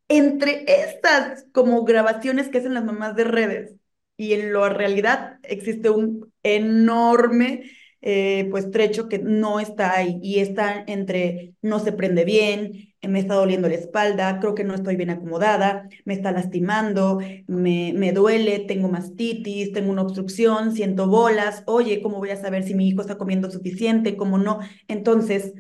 Entre 0.08 0.66
estas 0.68 1.46
como 1.54 1.84
grabaciones 1.86 2.50
que 2.50 2.60
hacen 2.60 2.74
las 2.74 2.84
mamás 2.86 3.16
de 3.16 3.24
redes 3.26 3.76
y 4.18 4.34
en 4.34 4.54
la 4.54 4.70
realidad 4.70 5.40
existe 5.44 5.90
un 5.90 6.32
enorme 6.44 7.72
eh, 8.02 8.48
pues 8.52 8.70
trecho 8.72 9.08
que 9.08 9.20
no 9.20 9.60
está 9.60 9.94
ahí 9.98 10.20
y 10.22 10.40
está 10.40 10.84
entre 10.88 11.56
no 11.62 11.80
se 11.80 11.94
prende 11.94 12.26
bien, 12.26 12.93
me 13.08 13.20
está 13.20 13.36
doliendo 13.36 13.68
la 13.68 13.76
espalda, 13.76 14.40
creo 14.40 14.56
que 14.56 14.64
no 14.64 14.74
estoy 14.76 14.96
bien 14.96 15.10
acomodada, 15.10 15.90
me 16.06 16.14
está 16.14 16.32
lastimando, 16.32 17.20
me, 17.48 17.94
me 17.96 18.12
duele, 18.14 18.60
tengo 18.60 18.90
mastitis, 18.90 19.72
tengo 19.74 19.92
una 19.92 20.04
obstrucción, 20.04 20.74
siento 20.74 21.08
bolas, 21.08 21.64
oye, 21.66 22.02
¿cómo 22.02 22.18
voy 22.20 22.30
a 22.32 22.42
saber 22.42 22.64
si 22.64 22.76
mi 22.76 22.88
hijo 22.88 23.02
está 23.02 23.18
comiendo 23.18 23.52
suficiente, 23.52 24.16
cómo 24.18 24.38
no? 24.38 24.60
Entonces, 24.88 25.54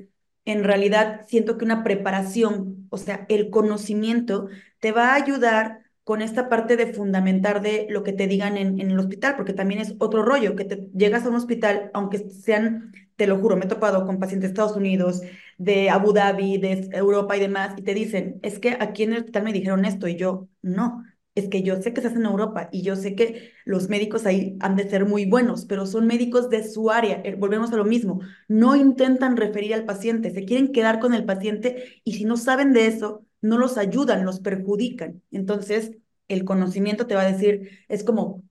en 0.45 0.63
realidad 0.63 1.21
siento 1.27 1.57
que 1.57 1.65
una 1.65 1.83
preparación, 1.83 2.87
o 2.89 2.97
sea, 2.97 3.25
el 3.29 3.49
conocimiento 3.49 4.47
te 4.79 4.91
va 4.91 5.11
a 5.11 5.15
ayudar 5.15 5.79
con 6.03 6.21
esta 6.21 6.49
parte 6.49 6.75
de 6.75 6.93
fundamentar 6.93 7.61
de 7.61 7.87
lo 7.89 8.03
que 8.03 8.11
te 8.13 8.27
digan 8.27 8.57
en, 8.57 8.79
en 8.81 8.91
el 8.91 8.99
hospital, 8.99 9.35
porque 9.37 9.53
también 9.53 9.79
es 9.81 9.95
otro 9.99 10.23
rollo, 10.23 10.55
que 10.55 10.65
te 10.65 10.89
llegas 10.93 11.25
a 11.25 11.29
un 11.29 11.35
hospital, 11.35 11.91
aunque 11.93 12.29
sean, 12.29 12.91
te 13.15 13.25
lo 13.25 13.37
juro, 13.39 13.55
me 13.55 13.65
he 13.65 13.67
topado 13.69 14.05
con 14.05 14.19
pacientes 14.19 14.49
de 14.49 14.53
Estados 14.53 14.75
Unidos, 14.75 15.21
de 15.57 15.89
Abu 15.89 16.13
Dhabi, 16.13 16.57
de 16.57 16.89
Europa 16.93 17.37
y 17.37 17.39
demás, 17.39 17.73
y 17.77 17.81
te 17.83 17.93
dicen, 17.93 18.39
es 18.43 18.59
que 18.59 18.77
aquí 18.79 19.03
en 19.03 19.13
el 19.13 19.19
hospital 19.19 19.43
me 19.43 19.53
dijeron 19.53 19.85
esto, 19.85 20.07
y 20.07 20.15
yo, 20.15 20.47
no, 20.61 21.03
es 21.35 21.49
que 21.49 21.63
yo 21.63 21.81
sé 21.81 21.93
que 21.93 22.01
se 22.01 22.07
hace 22.07 22.17
en 22.17 22.25
Europa 22.25 22.69
y 22.71 22.83
yo 22.83 22.95
sé 22.95 23.15
que 23.15 23.51
los 23.65 23.89
médicos 23.89 24.25
ahí 24.25 24.55
han 24.59 24.75
de 24.75 24.87
ser 24.89 25.05
muy 25.05 25.25
buenos, 25.25 25.65
pero 25.65 25.85
son 25.87 26.05
médicos 26.07 26.49
de 26.49 26.63
su 26.67 26.91
área, 26.91 27.21
eh, 27.23 27.35
volvemos 27.35 27.71
a 27.73 27.77
lo 27.77 27.85
mismo, 27.85 28.19
no 28.47 28.75
intentan 28.75 29.35
referir 29.37 29.73
al 29.73 29.85
paciente, 29.85 30.29
se 30.31 30.45
quieren 30.45 30.71
quedar 30.71 30.99
con 30.99 31.13
el 31.13 31.25
paciente 31.25 32.01
y 32.03 32.13
si 32.13 32.25
no 32.25 32.37
saben 32.37 32.71
de 32.73 32.87
eso, 32.87 33.25
no 33.41 33.57
los 33.57 33.77
ayudan, 33.77 34.25
los 34.25 34.39
perjudican. 34.39 35.21
Entonces, 35.31 35.91
el 36.27 36.45
conocimiento 36.45 37.07
te 37.07 37.15
va 37.15 37.21
a 37.21 37.31
decir, 37.31 37.79
es 37.89 38.03
como, 38.03 38.43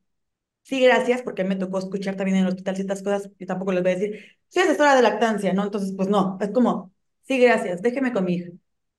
sí, 0.63 0.81
gracias, 0.81 1.23
porque 1.23 1.45
me 1.45 1.57
tocó 1.57 1.79
escuchar 1.79 2.17
también 2.17 2.39
en 2.39 2.45
el 2.45 2.51
hospital 2.51 2.77
ciertas 2.77 3.03
cosas, 3.03 3.31
yo 3.39 3.47
tampoco 3.47 3.73
les 3.73 3.83
voy 3.83 3.93
a 3.93 3.97
decir, 3.97 4.21
soy 4.53 4.63
asesora 4.65 4.95
de 4.97 5.03
lactancia, 5.03 5.53
¿no? 5.53 5.65
Entonces, 5.65 5.95
pues 5.97 6.09
no, 6.09 6.39
es 6.41 6.51
como, 6.51 6.93
sí, 7.23 7.39
gracias, 7.39 7.83
déjeme 7.83 8.13
con 8.13 8.25
mi 8.25 8.35
hija. 8.35 8.51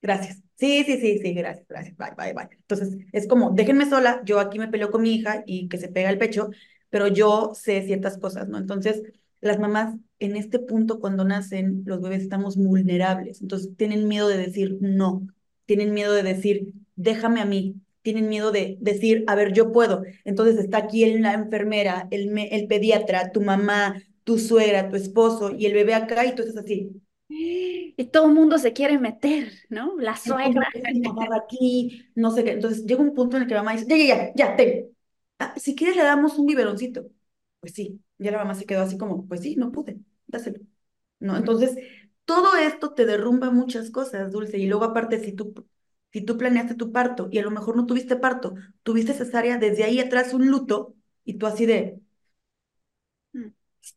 Gracias. 0.02 0.42
Sí, 0.56 0.84
sí, 0.86 0.98
sí, 1.00 1.20
sí, 1.20 1.34
gracias, 1.34 1.68
gracias, 1.68 1.98
bye, 1.98 2.12
bye, 2.18 2.34
bye. 2.34 2.48
Entonces, 2.52 2.98
es 3.12 3.28
como, 3.28 3.52
déjenme 3.52 3.90
sola, 3.90 4.22
yo 4.26 4.40
aquí 4.40 4.60
me 4.60 4.68
peleo 4.68 4.92
con 4.92 5.02
mi 5.02 5.16
hija 5.16 5.44
y 5.46 5.68
que 5.68 5.78
se 5.78 5.90
pega 5.90 6.10
el 6.10 6.18
pecho, 6.18 6.50
pero 6.90 7.08
yo 7.08 7.52
sé 7.56 7.84
ciertas 7.86 8.18
cosas, 8.18 8.48
¿no? 8.48 8.58
Entonces, 8.58 9.04
las 9.42 9.60
mamás 9.60 9.96
en 10.20 10.36
este 10.38 10.60
punto, 10.60 11.00
cuando 11.00 11.26
nacen, 11.26 11.84
los 11.86 12.02
bebés 12.02 12.22
estamos 12.24 12.56
vulnerables, 12.56 13.42
entonces 13.42 13.76
tienen 13.76 14.08
miedo 14.08 14.28
de 14.28 14.38
decir 14.38 14.78
no, 14.80 15.28
tienen 15.66 15.94
miedo 15.94 16.14
de 16.14 16.24
decir, 16.24 16.70
déjame 16.96 17.42
a 17.42 17.46
mí, 17.46 17.76
tienen 18.02 18.30
miedo 18.30 18.52
de 18.52 18.78
decir, 18.82 19.24
a 19.28 19.36
ver, 19.36 19.54
yo 19.54 19.72
puedo. 19.72 20.04
Entonces 20.26 20.58
está 20.58 20.78
aquí 20.78 21.06
la 21.20 21.34
enfermera, 21.34 22.08
el, 22.12 22.38
el 22.38 22.68
pediatra, 22.68 23.32
tu 23.32 23.42
mamá, 23.42 24.02
tu 24.24 24.40
suegra, 24.40 24.90
tu 24.90 24.96
esposo 24.96 25.52
y 25.52 25.66
el 25.66 25.74
bebé 25.74 25.94
acá 25.94 26.26
y 26.26 26.36
tú 26.36 26.44
estás 26.44 26.64
así. 26.64 26.90
Y 27.96 28.06
todo 28.06 28.28
el 28.28 28.34
mundo 28.34 28.58
se 28.58 28.74
quiere 28.74 28.98
meter, 28.98 29.52
¿no? 29.70 29.96
La 30.00 30.16
suegra. 30.16 30.68
aquí, 31.36 32.06
no 32.16 32.32
sé 32.32 32.44
qué. 32.44 32.54
Entonces 32.54 32.86
llega 32.86 33.02
un 33.02 33.14
punto 33.14 33.38
en 33.38 33.44
el 33.44 33.48
que 33.48 33.54
la 33.54 33.62
mamá 33.62 33.78
dice, 33.78 33.88
ya, 33.88 33.98
ya, 33.98 34.06
ya, 34.08 34.34
ya, 34.36 34.56
ten. 34.56 34.90
Ah, 35.38 35.54
si 35.58 35.76
quieres 35.76 35.96
le 35.96 36.04
damos 36.04 36.40
un 36.40 36.48
biberoncito. 36.48 37.06
Pues 37.60 37.74
sí, 37.74 38.02
ya 38.18 38.32
la 38.32 38.40
mamá 38.40 38.56
se 38.56 38.66
quedó 38.66 38.82
así 38.82 38.98
como, 38.98 39.28
pues 39.28 39.42
sí, 39.42 39.56
no 39.56 39.72
pude, 39.72 40.00
dáselo. 40.28 40.60
¿no? 41.20 41.38
Entonces, 41.38 41.78
todo 42.26 42.56
esto 42.58 42.94
te 42.94 43.06
derrumba 43.06 43.52
muchas 43.52 43.90
cosas, 43.92 44.32
Dulce, 44.32 44.58
y 44.58 44.68
luego 44.68 44.86
aparte, 44.86 45.20
si 45.20 45.34
tú, 45.34 45.54
si 46.12 46.22
tú 46.22 46.38
planeaste 46.38 46.76
tu 46.76 46.92
parto 46.92 47.30
y 47.32 47.40
a 47.40 47.44
lo 47.44 47.52
mejor 47.52 47.76
no 47.78 47.86
tuviste 47.86 48.16
parto, 48.16 48.56
tuviste 48.84 49.14
cesárea, 49.14 49.58
desde 49.58 49.84
ahí 49.86 50.00
atrás 50.00 50.34
un 50.34 50.48
luto, 50.48 50.96
y 51.26 51.36
tú 51.36 51.48
así 51.48 51.66
de... 51.66 52.00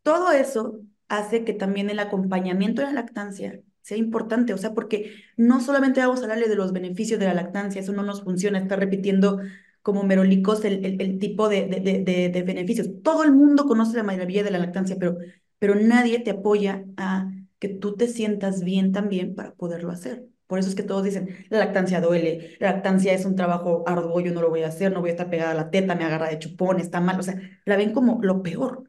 Todo 0.03 0.33
eso 0.33 0.81
hace 1.09 1.45
que 1.45 1.53
también 1.53 1.91
el 1.91 1.99
acompañamiento 1.99 2.83
de 2.83 2.89
la 2.89 2.95
lactancia 2.95 3.61
sea 3.83 3.97
importante, 3.97 4.53
o 4.53 4.59
sea, 4.59 4.75
porque 4.75 5.13
no 5.37 5.61
solamente 5.61 6.01
vamos 6.01 6.21
a 6.21 6.23
hablarle 6.25 6.49
de 6.49 6.57
los 6.57 6.73
beneficios 6.73 7.21
de 7.21 7.27
la 7.27 7.35
lactancia, 7.35 7.81
eso 7.81 7.93
no 7.93 8.03
nos 8.03 8.25
funciona, 8.25 8.59
estar 8.59 8.81
repitiendo 8.81 9.41
como 9.83 10.03
merolicos 10.03 10.65
el, 10.65 11.01
el, 11.01 11.19
tipo 11.21 11.49
de, 11.49 11.67
de, 11.67 12.31
de, 12.31 12.43
beneficios. 12.43 12.89
Todo 13.05 13.23
el 13.23 13.31
mundo 13.33 13.67
conoce 13.67 13.97
la 13.97 14.03
maravilla 14.03 14.43
de 14.43 14.51
la 14.51 14.59
lactancia, 14.59 14.97
pero, 14.99 15.17
pero 15.61 15.77
nadie 15.77 16.19
te 16.19 16.33
apoya 16.33 16.85
a 16.97 17.31
que 17.61 17.69
tú 17.69 17.95
te 17.95 18.09
sientas 18.09 18.65
bien 18.65 18.91
también 18.91 19.37
para 19.37 19.55
poderlo 19.55 19.93
hacer. 19.93 20.27
Por 20.49 20.59
eso 20.59 20.69
es 20.69 20.75
que 20.75 20.83
todos 20.83 21.05
dicen, 21.05 21.29
la 21.49 21.59
lactancia 21.59 22.01
duele, 22.01 22.57
la 22.59 22.73
lactancia 22.73 23.13
es 23.13 23.25
un 23.25 23.37
trabajo 23.37 23.85
arduo, 23.87 24.21
yo 24.21 24.33
no 24.33 24.43
lo 24.43 24.51
voy 24.51 24.63
a 24.63 24.69
hacer, 24.69 24.93
no 24.93 25.01
voy 25.01 25.11
a 25.11 25.13
estar 25.13 25.31
pegada 25.31 25.53
a 25.53 25.55
la 25.55 25.71
teta, 25.71 25.95
me 25.95 26.05
agarra 26.05 26.29
de 26.29 26.41
chupón, 26.41 26.81
está 26.81 27.01
mal, 27.01 27.21
o 27.21 27.23
sea, 27.23 27.41
la 27.65 27.77
ven 27.77 27.93
como 27.93 28.19
lo 28.23 28.43
peor. 28.43 28.85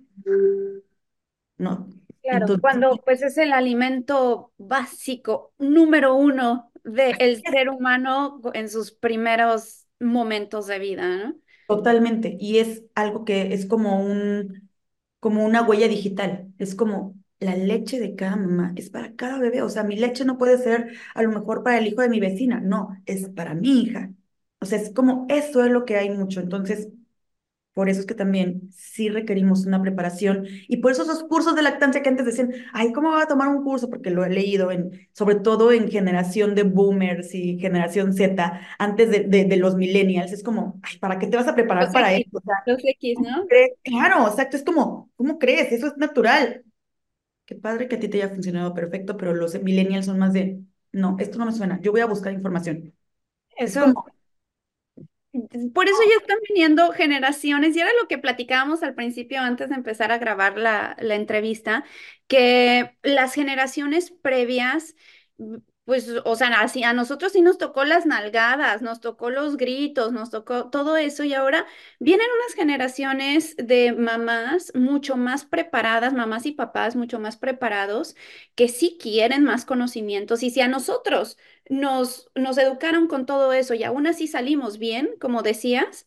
¿No? 1.57 1.87
Claro, 2.21 2.47
Entonces, 2.47 2.61
cuando 2.61 2.97
pues 3.05 3.21
es 3.21 3.37
el 3.37 3.53
alimento 3.53 4.51
básico 4.57 5.53
número 5.59 6.15
uno 6.15 6.71
del 6.83 7.41
ser 7.49 7.69
humano 7.69 8.41
en 8.53 8.69
sus 8.69 8.91
primeros 8.91 9.85
momentos 9.99 10.67
de 10.67 10.79
vida, 10.79 11.17
¿no? 11.17 11.35
Totalmente. 11.67 12.37
Y 12.39 12.59
es 12.59 12.83
algo 12.95 13.25
que 13.25 13.53
es 13.53 13.65
como 13.65 14.01
un, 14.01 14.69
como 15.19 15.45
una 15.45 15.63
huella 15.63 15.87
digital. 15.89 16.53
Es 16.59 16.75
como 16.75 17.15
la 17.39 17.55
leche 17.55 17.99
de 17.99 18.15
cada 18.15 18.37
mamá, 18.37 18.73
es 18.77 18.89
para 18.89 19.15
cada 19.15 19.37
bebé. 19.39 19.61
O 19.61 19.69
sea, 19.69 19.83
mi 19.83 19.97
leche 19.97 20.23
no 20.25 20.37
puede 20.37 20.57
ser 20.57 20.93
a 21.13 21.23
lo 21.23 21.29
mejor 21.31 21.63
para 21.63 21.77
el 21.77 21.87
hijo 21.87 22.01
de 22.01 22.09
mi 22.09 22.19
vecina. 22.21 22.61
No, 22.61 23.01
es 23.05 23.27
para 23.29 23.53
mi 23.53 23.81
hija. 23.81 24.13
O 24.59 24.65
sea, 24.65 24.79
es 24.79 24.91
como 24.93 25.25
eso 25.29 25.63
es 25.65 25.71
lo 25.71 25.83
que 25.85 25.97
hay 25.97 26.09
mucho. 26.09 26.39
Entonces, 26.39 26.89
por 27.77 27.89
eso 27.89 28.00
es 28.00 28.07
que 28.07 28.15
también 28.15 28.72
sí 28.74 29.07
requerimos 29.07 29.67
una 29.67 29.79
preparación 29.84 30.48
y 30.67 30.77
por 30.77 30.91
eso 30.91 31.03
esos 31.03 31.24
cursos 31.25 31.55
de 31.55 31.62
lactancia 31.62 32.01
que 32.01 32.10
antes 32.10 32.25
decían, 32.25 32.51
ay, 32.74 32.91
¿cómo 32.91 33.12
voy 33.12 33.22
a 33.22 33.27
tomar 33.27 33.50
un 33.50 33.63
curso? 33.63 33.88
Porque 33.88 34.10
lo 34.10 34.25
he 34.25 34.31
leído, 34.31 34.72
en, 34.72 35.07
sobre 35.13 35.36
todo 35.36 35.72
en 35.72 35.88
generación 35.91 36.55
de 36.55 36.63
boomers 36.63 37.36
y 37.36 37.60
generación 37.60 38.13
Z, 38.13 38.62
antes 38.79 39.12
de, 39.12 39.19
de, 39.25 39.46
de 39.46 39.57
los 39.57 39.75
millennials, 39.75 40.31
es 40.31 40.41
como, 40.41 40.79
ay, 40.81 40.98
¿para 40.98 41.19
qué 41.19 41.27
te 41.27 41.38
vas 41.38 41.48
a 41.48 41.53
preparar 41.53 41.91
los 41.91 41.93
para 41.93 42.15
X, 42.15 42.15
eso? 42.15 42.27
O 42.34 42.41
sea, 42.41 42.55
los 42.65 42.84
X, 42.84 43.19
¿no? 43.22 43.51
Claro, 43.84 44.27
exacto, 44.27 44.57
es 44.57 44.63
como, 44.63 45.12
¿cómo 45.15 45.39
crees? 45.39 45.72
Eso 45.72 45.88
es 45.88 45.98
natural. 45.98 46.63
Qué 47.46 47.55
padre 47.55 47.88
que 47.88 47.96
a 47.96 48.00
ti 48.00 48.10
te 48.10 48.17
haya 48.22 48.34
funcionado 48.34 48.74
perfecto, 48.74 49.17
pero 49.17 49.34
los 49.34 49.62
millennials 49.63 50.05
son 50.07 50.19
más 50.19 50.34
de, 50.34 50.62
no, 50.91 51.15
esto 51.19 51.38
no 51.39 51.46
me 51.46 51.53
suena, 51.53 51.79
yo 51.81 51.91
voy 51.91 52.01
a 52.01 52.05
buscar 52.07 52.34
información. 52.34 52.93
Eso, 53.57 53.86
es 53.86 53.93
como, 53.93 54.05
por 55.74 55.88
eso 55.88 55.98
ya 56.10 56.15
están 56.22 56.38
viniendo 56.50 56.91
generaciones, 56.91 57.75
y 57.75 57.79
era 57.82 57.89
lo 58.01 58.08
que 58.08 58.17
platicábamos 58.17 58.84
al 58.84 58.96
principio 58.96 59.41
antes 59.41 59.70
de 59.70 59.75
empezar 59.75 60.12
a 60.12 60.17
grabar 60.17 60.58
la, 60.58 60.96
la 61.00 61.15
entrevista, 61.15 61.84
que 62.27 62.98
las 63.03 63.34
generaciones 63.34 64.12
previas 64.12 64.96
pues, 65.86 66.10
o 66.25 66.36
sea, 66.36 66.48
así, 66.60 66.84
a 66.84 66.91
nosotros 66.91 67.32
sí 67.32 67.41
nos 67.41 67.58
tocó 67.58 67.86
las 67.86 68.06
nalgadas, 68.06 68.82
nos 68.82 69.00
tocó 69.00 69.29
los 69.29 69.56
gritos, 69.56 70.12
nos 70.12 70.29
tocó 70.29 70.70
todo 70.70 70.98
eso 70.98 71.24
y 71.24 71.34
ahora 71.34 71.65
vienen 72.00 72.27
unas 72.41 72.56
generaciones 72.56 73.56
de 73.56 73.94
mamás 73.94 74.74
mucho 74.75 75.15
más 75.15 75.46
preparadas, 75.46 76.13
mamás 76.13 76.46
y 76.46 76.51
papás 76.51 76.98
mucho 76.98 77.20
más 77.20 77.38
preparados, 77.38 78.17
que 78.56 78.67
sí 78.67 78.98
quieren 79.01 79.46
más 79.46 79.63
conocimientos 79.63 80.44
y 80.44 80.50
si 80.50 80.60
a 80.60 80.67
nosotros 80.67 81.38
nos, 81.69 82.29
nos 82.36 82.57
educaron 82.57 83.07
con 83.07 83.25
todo 83.25 83.53
eso 83.53 83.74
y 83.74 83.83
aún 83.83 84.07
así 84.07 84.27
salimos 84.27 84.77
bien, 84.79 85.12
como 85.19 85.43
decías, 85.43 86.05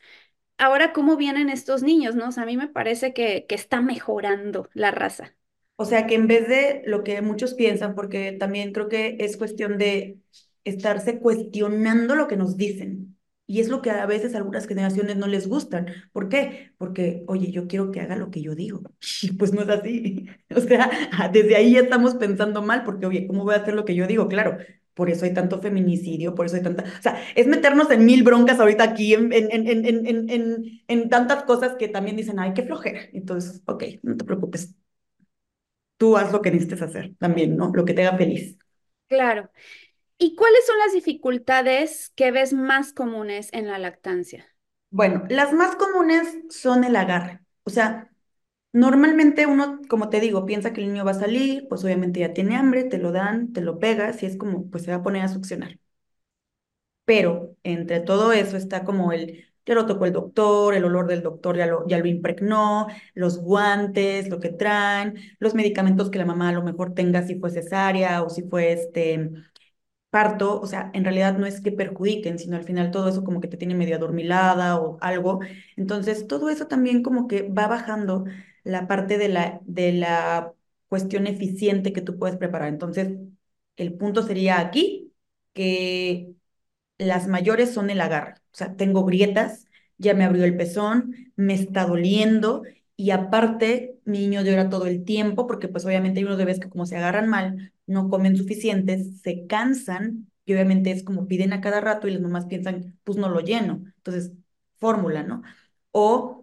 ahora 0.59 0.93
cómo 0.93 1.17
vienen 1.17 1.50
estos 1.50 1.83
niños, 1.83 2.14
¿no? 2.17 2.31
A 2.37 2.47
mí 2.47 2.57
me 2.57 2.69
parece 2.69 3.14
que, 3.14 3.47
que 3.49 3.55
está 3.57 3.81
mejorando 3.83 4.69
la 4.75 4.90
raza. 4.93 5.35
O 5.76 5.85
sea, 5.87 6.07
que 6.07 6.14
en 6.14 6.26
vez 6.26 6.47
de 6.49 6.83
lo 6.87 7.02
que 7.05 7.23
muchos 7.23 7.55
piensan, 7.55 7.95
porque 7.95 8.33
también 8.33 8.73
creo 8.73 8.88
que 8.88 9.17
es 9.21 9.37
cuestión 9.38 9.79
de 9.79 10.19
estarse 10.64 11.19
cuestionando 11.21 12.14
lo 12.14 12.29
que 12.29 12.37
nos 12.37 12.57
dicen. 12.57 13.17
Y 13.47 13.61
es 13.61 13.69
lo 13.69 13.83
que 13.83 13.90
a 13.90 14.07
veces 14.07 14.35
algunas 14.37 14.69
generaciones 14.69 15.17
no 15.17 15.26
les 15.26 15.49
gustan. 15.49 15.87
¿Por 16.12 16.29
qué? 16.29 16.73
Porque, 16.79 17.25
oye, 17.26 17.50
yo 17.50 17.67
quiero 17.67 17.90
que 17.90 18.00
haga 18.00 18.14
lo 18.17 18.31
que 18.31 18.43
yo 18.43 18.55
digo. 18.55 18.83
Y 19.23 19.33
pues 19.33 19.52
no 19.52 19.62
es 19.62 19.69
así. 19.71 20.26
O 20.57 20.61
sea, 20.61 20.90
desde 21.33 21.57
ahí 21.57 21.73
ya 21.73 21.81
estamos 21.81 22.14
pensando 22.17 22.62
mal, 22.62 22.85
porque, 22.85 23.07
oye, 23.07 23.26
¿cómo 23.26 23.45
voy 23.45 23.55
a 23.55 23.59
hacer 23.59 23.75
lo 23.75 23.85
que 23.85 23.95
yo 23.95 24.07
digo? 24.07 24.29
Claro, 24.29 24.59
por 25.00 25.09
eso 25.09 25.25
hay 25.25 25.33
tanto 25.33 25.62
feminicidio, 25.62 26.35
por 26.35 26.45
eso 26.45 26.57
hay 26.57 26.62
tanta... 26.62 26.83
O 26.85 27.02
sea, 27.02 27.19
es 27.35 27.47
meternos 27.47 27.90
en 27.90 28.04
mil 28.04 28.23
broncas 28.23 28.61
ahorita 28.61 28.85
aquí, 28.85 29.14
en, 29.14 29.33
en, 29.33 29.50
en, 29.50 29.87
en, 29.87 30.28
en, 30.28 30.83
en 30.87 31.09
tantas 31.09 31.45
cosas 31.45 31.76
que 31.78 31.88
también 31.88 32.19
dicen, 32.19 32.38
ay, 32.38 32.52
qué 32.52 32.64
flojera. 32.64 33.00
Entonces, 33.14 33.62
ok, 33.64 33.85
no 34.02 34.14
te 34.19 34.26
preocupes, 34.26 34.75
tú 35.97 36.16
haz 36.16 36.33
lo 36.33 36.42
que 36.42 36.50
necesites 36.50 36.83
hacer 36.83 37.14
también, 37.19 37.57
¿no? 37.57 37.71
Lo 37.73 37.85
que 37.85 37.95
te 37.95 38.07
haga 38.07 38.19
feliz. 38.19 38.59
Claro. 39.09 39.50
¿Y 40.19 40.37
cuáles 40.37 40.66
son 40.66 40.78
las 40.78 40.92
dificultades 40.92 42.12
que 42.16 42.30
ves 42.33 42.52
más 42.52 42.92
comunes 42.92 43.49
en 43.52 43.66
la 43.69 43.78
lactancia? 43.78 44.47
Bueno, 44.90 45.25
las 45.28 45.52
más 45.52 45.76
comunes 45.76 46.38
son 46.50 46.85
el 46.85 46.97
agarre. 46.97 47.40
O 47.64 47.71
sea, 47.71 48.11
normalmente 48.73 49.47
uno, 49.47 49.81
como 49.89 50.09
te 50.11 50.21
digo, 50.21 50.47
piensa 50.47 50.73
que 50.73 50.81
el 50.83 50.89
niño 50.93 51.05
va 51.05 51.12
a 51.12 51.15
salir, 51.15 51.67
pues 51.69 51.85
obviamente 51.85 52.21
ya 52.21 52.33
tiene 52.35 52.57
hambre, 52.57 52.85
te 52.85 52.99
lo 52.99 53.12
dan, 53.12 53.53
te 53.53 53.61
lo 53.62 53.79
pegas 53.79 54.23
y 54.23 54.27
es 54.27 54.37
como, 54.37 54.71
pues 54.71 54.85
se 54.85 54.91
va 54.91 54.99
a 54.99 55.03
poner 55.03 55.23
a 55.23 55.29
succionar. 55.29 55.79
Pero 57.05 57.57
entre 57.65 58.00
todo 58.00 58.33
eso 58.33 58.57
está 58.57 58.85
como 58.85 59.12
el 59.12 59.47
ya 59.67 59.75
lo 59.75 59.87
tocó 59.87 60.07
el 60.07 60.12
doctor, 60.12 60.75
el 60.75 60.85
olor 60.85 61.07
del 61.07 61.23
doctor 61.23 61.57
ya 61.57 61.67
lo, 61.67 61.87
ya 61.87 61.99
lo 61.99 62.07
impregnó, 62.07 62.87
los 63.15 63.39
guantes, 63.39 64.29
lo 64.29 64.41
que 64.41 64.49
traen, 64.50 65.15
los 65.39 65.55
medicamentos 65.55 66.11
que 66.11 66.19
la 66.19 66.25
mamá 66.27 66.49
a 66.49 66.53
lo 66.53 66.62
mejor 66.62 66.95
tenga 66.95 67.23
si 67.27 67.39
fue 67.39 67.50
cesárea 67.50 68.23
o 68.23 68.31
si 68.31 68.43
fue 68.43 68.73
este 68.73 69.31
parto, 70.11 70.61
o 70.61 70.67
sea, 70.67 70.91
en 70.95 71.05
realidad 71.05 71.39
no 71.39 71.47
es 71.47 71.61
que 71.61 71.73
perjudiquen, 71.73 72.39
sino 72.39 72.57
al 72.57 72.65
final 72.65 72.91
todo 72.93 73.09
eso 73.09 73.25
como 73.25 73.41
que 73.41 73.49
te 73.49 73.57
tiene 73.59 73.75
medio 73.77 73.97
adormilada 73.97 74.79
o 74.81 74.99
algo. 75.03 75.41
Entonces, 75.77 76.27
todo 76.29 76.50
eso 76.50 76.67
también 76.69 77.03
como 77.03 77.29
que 77.29 77.43
va 77.49 77.69
bajando 77.69 78.25
la 78.64 78.87
parte 78.88 79.19
de 79.19 79.29
la, 79.29 79.61
de 79.64 79.93
la 79.93 80.52
cuestión 80.88 81.26
eficiente 81.26 81.93
que 81.93 82.02
tú 82.02 82.19
puedes 82.19 82.37
preparar. 82.37 82.69
Entonces, 82.69 83.11
el 83.76 83.95
punto 83.95 84.23
sería 84.23 84.61
aquí 84.61 85.12
que 85.52 86.35
las 86.99 87.26
mayores 87.29 87.73
son 87.73 87.90
el 87.90 88.00
agarre. 88.00 88.35
O 88.52 88.57
sea, 88.57 88.76
tengo 88.76 89.05
grietas, 89.05 89.67
ya 89.99 90.14
me 90.14 90.25
abrió 90.25 90.45
el 90.45 90.57
pezón, 90.57 91.14
me 91.37 91.55
está 91.55 91.87
doliendo 91.87 92.62
y 92.97 93.11
aparte 93.12 93.99
mi 94.05 94.19
niño 94.21 94.43
llora 94.43 94.69
todo 94.69 94.87
el 94.87 95.05
tiempo 95.05 95.47
porque 95.47 95.69
pues 95.69 95.85
obviamente 95.87 96.21
hay 96.21 96.25
unos 96.26 96.38
bebés 96.38 96.61
que 96.61 96.69
como 96.69 96.87
se 96.87 96.97
agarran 96.97 97.29
mal, 97.29 97.73
no 97.87 98.09
comen 98.11 98.37
suficientes, 98.37 99.21
se 99.23 99.47
cansan 99.47 100.31
y 100.45 100.52
obviamente 100.55 100.90
es 100.90 101.05
como 101.05 101.26
piden 101.29 101.52
a 101.52 101.61
cada 101.61 101.81
rato 101.81 102.09
y 102.09 102.12
las 102.12 102.21
mamás 102.23 102.47
piensan, 102.47 102.99
pues 103.05 103.19
no 103.19 103.29
lo 103.29 103.40
lleno. 103.40 103.83
Entonces, 103.97 104.33
fórmula, 104.79 105.23
¿no? 105.23 105.43
O 105.93 106.39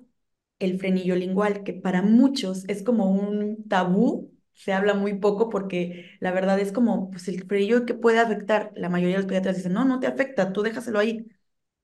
el 0.60 0.80
frenillo 0.80 1.16
lingual, 1.16 1.64
que 1.64 1.74
para 1.74 2.02
muchos 2.02 2.66
es 2.68 2.84
como 2.84 3.12
un 3.12 3.68
tabú 3.68 4.32
se 4.58 4.74
habla 4.74 4.96
muy 4.96 5.14
poco 5.20 5.50
porque 5.50 6.18
la 6.20 6.32
verdad 6.32 6.60
es 6.60 6.72
como, 6.72 7.12
pues 7.12 7.28
el 7.28 7.44
frenillo 7.46 7.86
que 7.86 7.94
puede 7.94 8.20
afectar, 8.20 8.72
la 8.76 8.90
mayoría 8.90 9.16
de 9.18 9.22
los 9.22 9.28
pediatras 9.28 9.58
dicen, 9.58 9.74
no, 9.74 9.86
no 9.86 10.00
te 10.00 10.08
afecta, 10.08 10.52
tú 10.52 10.64
déjaselo 10.64 10.98
ahí. 11.00 11.28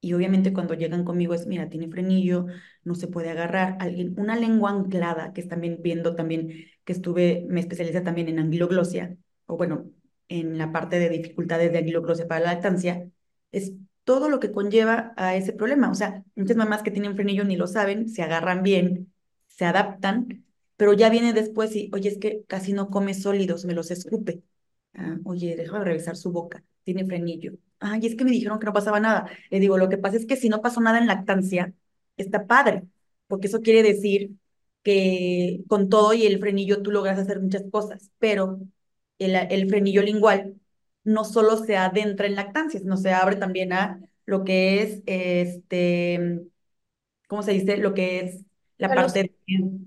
Y 0.02 0.14
obviamente 0.14 0.54
cuando 0.54 0.74
llegan 0.74 1.06
conmigo 1.06 1.34
es, 1.36 1.46
mira, 1.48 1.70
tiene 1.70 1.88
frenillo, 1.90 2.48
no 2.84 2.96
se 2.96 3.08
puede 3.08 3.30
agarrar, 3.30 3.78
alguien, 3.80 4.16
una 4.20 4.36
lengua 4.36 4.72
anclada, 4.72 5.34
que 5.34 5.42
es 5.42 5.48
también 5.48 5.80
viendo 5.82 6.16
también, 6.16 6.66
que 6.84 6.94
estuve, 6.94 7.46
me 7.48 7.60
especialicé 7.62 8.02
también 8.02 8.28
en 8.28 8.40
angloglosia, 8.40 9.16
o 9.46 9.56
bueno, 9.56 9.90
en 10.28 10.58
la 10.58 10.72
parte 10.72 11.00
de 11.00 11.10
dificultades 11.10 11.72
de 11.72 11.78
angloglosia 11.78 12.28
para 12.28 12.42
la 12.42 12.54
lactancia, 12.54 13.08
es 13.52 13.74
todo 14.04 14.30
lo 14.30 14.40
que 14.40 14.52
conlleva 14.52 15.14
a 15.18 15.36
ese 15.36 15.54
problema. 15.54 15.90
O 15.92 15.96
sea, 15.96 16.24
muchas 16.36 16.58
mamás 16.58 16.84
que 16.84 16.92
tienen 16.92 17.16
frenillo 17.16 17.44
ni 17.46 17.56
lo 17.56 17.68
saben, 17.68 18.10
se 18.10 18.24
agarran 18.24 18.64
bien, 18.64 19.14
se 19.48 19.66
adaptan, 19.66 20.46
pero 20.78 20.94
ya 20.94 21.10
viene 21.10 21.34
después 21.34 21.76
y, 21.76 21.90
oye, 21.94 22.10
es 22.10 22.18
que 22.18 22.44
casi 22.48 22.74
no 22.74 22.90
come 22.90 23.14
sólidos, 23.14 23.66
me 23.66 23.74
los 23.74 23.92
escupe. 23.92 24.44
Ah, 24.94 25.18
oye, 25.26 25.56
déjame 25.56 25.86
revisar 25.86 26.16
su 26.18 26.32
boca, 26.32 26.64
tiene 26.84 27.06
frenillo. 27.06 27.54
Ay, 27.80 28.06
es 28.06 28.16
que 28.16 28.26
me 28.26 28.32
dijeron 28.32 28.60
que 28.60 28.66
no 28.66 28.74
pasaba 28.74 29.00
nada. 29.00 29.30
Le 29.50 29.60
digo, 29.60 29.78
lo 29.78 29.90
que 29.90 29.98
pasa 29.98 30.18
es 30.18 30.26
que 30.26 30.36
si 30.38 30.50
no 30.50 30.62
pasó 30.62 30.82
nada 30.82 31.00
en 31.00 31.08
lactancia, 31.08 31.74
está 32.18 32.46
padre, 32.48 32.84
porque 33.28 33.48
eso 33.48 33.62
quiere 33.62 33.84
decir 33.84 34.32
que 34.84 35.64
con 35.68 35.90
todo 35.90 36.14
y 36.14 36.26
el 36.26 36.40
frenillo 36.40 36.82
tú 36.82 36.92
logras 36.92 37.18
hacer 37.20 37.40
muchas 37.42 37.64
cosas, 37.72 38.12
pero 38.20 38.60
el, 39.20 39.36
el 39.36 39.70
frenillo 39.70 40.02
lingual 40.04 40.56
no 41.04 41.24
solo 41.26 41.58
se 41.58 41.78
adentra 41.78 42.28
en 42.28 42.36
lactancia, 42.36 42.80
sino 42.80 42.98
se 42.98 43.12
abre 43.12 43.36
también 43.36 43.74
a 43.74 44.00
lo 44.26 44.44
que 44.44 44.82
es, 44.82 45.04
este, 45.06 46.42
¿cómo 47.28 47.44
se 47.44 47.52
dice? 47.52 47.78
Lo 47.78 47.94
que 47.94 48.20
es 48.20 48.46
la 48.78 48.90
parte... 48.90 49.32
De 49.48 49.84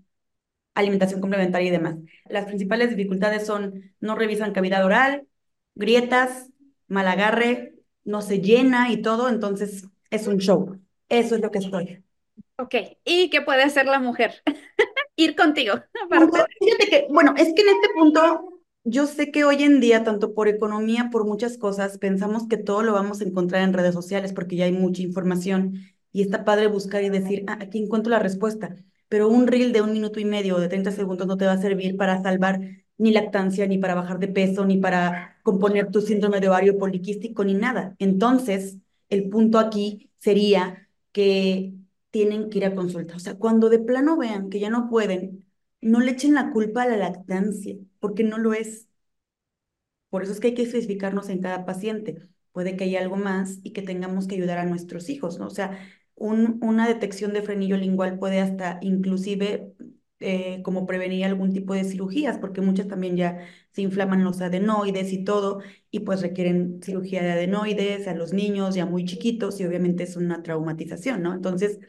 alimentación 0.77 1.21
complementaria 1.21 1.69
y 1.69 1.73
demás. 1.73 1.97
Las 2.29 2.45
principales 2.45 2.91
dificultades 2.91 3.47
son 3.47 3.95
no 3.99 4.15
revisan 4.15 4.53
cavidad 4.53 4.85
oral, 4.85 5.27
grietas, 5.75 6.51
mal 6.87 7.09
agarre, 7.09 7.75
no 8.05 8.23
se 8.23 8.41
llena 8.41 8.93
y 8.93 9.03
todo, 9.03 9.29
entonces 9.29 9.89
es 10.11 10.27
un 10.27 10.39
show. 10.39 10.79
Eso 11.09 11.35
es 11.35 11.41
lo 11.41 11.51
que 11.51 11.59
estoy. 11.59 12.05
Ok, 12.59 12.75
¿y 13.05 13.31
qué 13.31 13.41
puede 13.41 13.63
hacer 13.63 13.87
la 13.87 13.99
mujer? 13.99 14.43
Ir 15.17 15.35
contigo. 15.35 15.75
Fíjate 16.11 16.87
que, 16.91 17.07
bueno, 17.11 17.35
es 17.37 17.53
que 17.55 17.63
en 17.63 17.69
este 17.69 17.89
punto 17.95 18.56
yo 18.87 19.07
sé 19.07 19.31
que 19.31 19.45
hoy 19.45 19.63
en 19.63 19.81
día, 19.81 20.05
tanto 20.05 20.35
por 20.35 20.49
economía, 20.49 21.11
por 21.13 21.27
muchas 21.27 21.59
cosas, 21.59 21.99
pensamos 21.99 22.47
que 22.49 22.57
todo 22.57 22.83
lo 22.83 22.93
vamos 22.95 23.21
a 23.21 23.25
encontrar 23.25 23.63
en 23.63 23.73
redes 23.75 23.95
sociales 23.95 24.33
porque 24.33 24.57
ya 24.57 24.65
hay 24.67 24.73
mucha 24.73 25.03
información 25.03 25.75
y 26.13 26.23
está 26.23 26.45
padre 26.45 26.69
buscar 26.69 27.03
y 27.05 27.11
decir, 27.11 27.45
ah, 27.49 27.59
aquí 27.61 27.79
encuentro 27.79 28.11
la 28.11 28.19
respuesta 28.21 28.77
pero 29.09 29.29
un 29.29 29.47
reel 29.47 29.73
de 29.73 29.83
un 29.83 29.93
minuto 29.93 30.21
y 30.21 30.25
medio 30.25 30.57
o 30.57 30.61
de 30.61 30.69
30 30.69 30.91
segundos 30.93 31.27
no 31.27 31.37
te 31.37 31.47
va 31.47 31.53
a 31.53 31.59
servir 31.63 31.97
para 31.97 32.23
salvar 32.23 32.61
ni 32.99 33.13
lactancia, 33.13 33.67
ni 33.67 33.79
para 33.79 33.95
bajar 33.95 34.19
de 34.19 34.29
peso, 34.29 34.65
ni 34.65 34.79
para 34.79 35.39
componer 35.43 35.91
tu 35.91 36.01
síndrome 36.01 36.41
de 36.41 36.49
ovario 36.49 36.79
poliquístico, 36.79 37.45
ni 37.45 37.55
nada. 37.55 37.95
Entonces, 37.99 38.79
el 39.09 39.29
punto 39.29 39.59
aquí 39.59 40.11
sería 40.19 40.89
que 41.13 41.75
tienen 42.11 42.51
que 42.51 42.59
ir 42.59 42.65
a 42.67 42.75
consulta. 42.75 43.17
O 43.17 43.19
sea, 43.19 43.35
cuando 43.37 43.69
de 43.69 43.79
plano 43.79 44.17
vean 44.17 44.49
que 44.51 44.61
ya 44.61 44.71
no 44.71 44.89
pueden, 44.89 45.46
no 45.87 46.01
le 46.01 46.13
echen 46.13 46.35
la 46.35 46.53
culpa 46.53 46.83
a 46.83 46.89
la 46.89 46.97
lactancia, 46.97 47.77
porque 48.01 48.25
no 48.25 48.39
lo 48.39 48.53
es. 48.55 48.89
Por 50.11 50.23
eso 50.23 50.33
es 50.33 50.41
que 50.41 50.49
hay 50.49 50.55
que 50.55 50.63
especificarnos 50.63 51.29
en 51.29 51.41
cada 51.41 51.67
paciente. 51.67 52.29
Puede 52.53 52.77
que 52.77 52.85
haya 52.85 53.01
algo 53.01 53.17
más 53.17 53.59
y 53.63 53.73
que 53.73 53.83
tengamos 53.83 54.27
que 54.27 54.37
ayudar 54.37 54.59
a 54.59 54.65
nuestros 54.65 55.09
hijos, 55.11 55.39
¿no? 55.39 55.47
O 55.47 55.51
sea, 55.51 55.79
una 56.15 56.89
detección 56.89 57.33
de 57.35 57.43
frenillo 57.43 57.77
lingual 57.77 58.19
puede 58.19 58.41
hasta 58.41 58.79
inclusive 58.81 59.75
eh, 60.21 60.63
como 60.63 60.87
prevenir 60.87 61.27
algún 61.27 61.53
tipo 61.53 61.75
de 61.75 61.85
cirugías, 61.85 62.39
porque 62.39 62.63
muchas 62.63 62.89
también 62.89 63.17
ya 63.17 63.41
se 63.73 63.83
inflaman 63.83 64.25
los 64.25 64.41
adenoides 64.41 65.13
y 65.13 65.25
todo, 65.25 65.61
y 65.91 66.01
pues 66.01 66.23
requieren 66.23 66.81
cirugía 66.83 67.23
de 67.23 67.33
adenoides 67.33 68.09
a 68.09 68.15
los 68.15 68.33
niños 68.33 68.75
ya 68.75 68.87
muy 68.87 69.05
chiquitos 69.05 69.61
y 69.61 69.67
obviamente 69.67 70.05
es 70.05 70.17
una 70.17 70.43
traumatización, 70.43 71.21
¿no? 71.23 71.35
Entonces, 71.35 71.81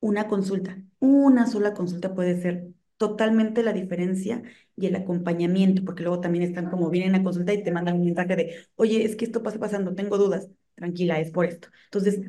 una 0.00 0.28
consulta, 0.28 0.82
una 1.00 1.46
sola 1.46 1.74
consulta 1.74 2.14
puede 2.14 2.40
ser 2.40 2.68
totalmente 2.96 3.62
la 3.62 3.72
diferencia 3.72 4.42
y 4.76 4.86
el 4.86 4.96
acompañamiento, 4.96 5.84
porque 5.84 6.02
luego 6.02 6.20
también 6.20 6.44
están 6.44 6.70
como 6.70 6.90
vienen 6.90 7.14
a 7.14 7.22
consulta 7.24 7.52
y 7.52 7.62
te 7.62 7.70
mandan 7.72 7.96
un 7.96 8.04
mensaje 8.06 8.36
de, 8.36 8.56
oye, 8.76 9.04
es 9.04 9.16
que 9.16 9.24
esto 9.24 9.42
pasa 9.42 9.58
pasando, 9.58 9.94
tengo 9.94 10.18
dudas, 10.18 10.48
tranquila, 10.74 11.20
es 11.20 11.30
por 11.30 11.46
esto. 11.46 11.68
Entonces, 11.86 12.20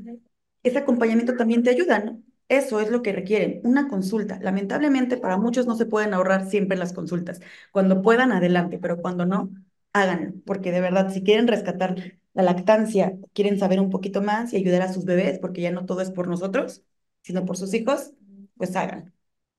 ese 0.64 0.78
acompañamiento 0.80 1.36
también 1.36 1.64
te 1.64 1.70
ayuda, 1.70 2.00
¿no? 2.00 2.22
Eso 2.48 2.80
es 2.80 2.92
lo 2.92 3.02
que 3.02 3.12
requieren, 3.14 3.62
una 3.64 3.88
consulta. 3.88 4.40
Lamentablemente 4.42 5.18
para 5.18 5.38
muchos 5.38 5.66
no 5.66 5.76
se 5.76 5.86
pueden 5.88 6.14
ahorrar 6.14 6.48
siempre 6.50 6.78
las 6.78 6.94
consultas. 6.94 7.42
Cuando 7.72 8.02
puedan, 8.04 8.32
adelante, 8.32 8.78
pero 8.80 9.02
cuando 9.02 9.26
no, 9.26 9.50
háganlo, 9.94 10.34
porque 10.46 10.72
de 10.72 10.82
verdad, 10.82 11.12
si 11.12 11.24
quieren 11.24 11.48
rescatar 11.48 12.20
la 12.34 12.44
lactancia, 12.44 13.18
quieren 13.34 13.58
saber 13.60 13.80
un 13.80 13.90
poquito 13.90 14.22
más 14.22 14.54
y 14.54 14.58
ayudar 14.58 14.84
a 14.84 14.94
sus 14.94 15.06
bebés, 15.06 15.40
porque 15.40 15.62
ya 15.62 15.72
no 15.72 15.86
todo 15.86 16.02
es 16.02 16.12
por 16.12 16.28
nosotros, 16.28 16.84
sino 17.24 17.46
por 17.46 17.58
sus 17.58 17.74
hijos, 17.74 18.14
pues 18.58 18.76
hagan. 18.76 19.15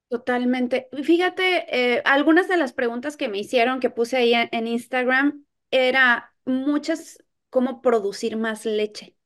Totalmente. 0.09 0.89
Fíjate, 1.03 1.97
eh, 1.97 2.03
algunas 2.05 2.47
de 2.49 2.57
las 2.57 2.73
preguntas 2.73 3.17
que 3.17 3.29
me 3.29 3.39
hicieron, 3.39 3.81
que 3.81 3.91
puse 3.91 4.17
ahí 4.17 4.35
en 4.35 4.67
Instagram, 4.69 5.45
era 5.73 6.33
muchas, 6.45 7.19
cómo 7.51 7.83
producir 7.83 8.37
más 8.37 8.65
leche 8.67 9.17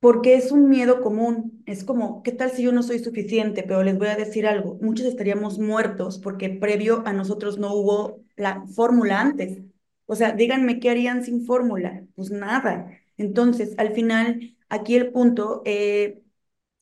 porque 0.00 0.36
es 0.36 0.52
un 0.52 0.68
miedo 0.68 1.00
común. 1.02 1.62
Es 1.66 1.84
como, 1.84 2.22
¿qué 2.22 2.32
tal 2.32 2.50
si 2.50 2.62
yo 2.62 2.72
no 2.72 2.82
soy 2.82 2.98
suficiente? 3.00 3.62
Pero 3.64 3.82
les 3.82 3.98
voy 3.98 4.08
a 4.08 4.16
decir 4.16 4.46
algo, 4.46 4.78
muchos 4.80 5.06
estaríamos 5.06 5.58
muertos 5.58 6.18
porque 6.18 6.50
previo 6.50 7.02
a 7.06 7.12
nosotros 7.12 7.58
no 7.58 7.74
hubo 7.74 8.22
la 8.36 8.64
fórmula 8.74 9.20
antes. 9.20 9.58
O 10.06 10.14
sea, 10.14 10.32
díganme 10.32 10.80
qué 10.80 10.90
harían 10.90 11.24
sin 11.24 11.44
fórmula. 11.44 12.06
Pues 12.14 12.30
nada. 12.30 12.90
Entonces, 13.16 13.74
al 13.78 13.92
final, 13.94 14.56
aquí 14.68 14.96
el 14.96 15.10
punto 15.12 15.62
eh, 15.64 16.22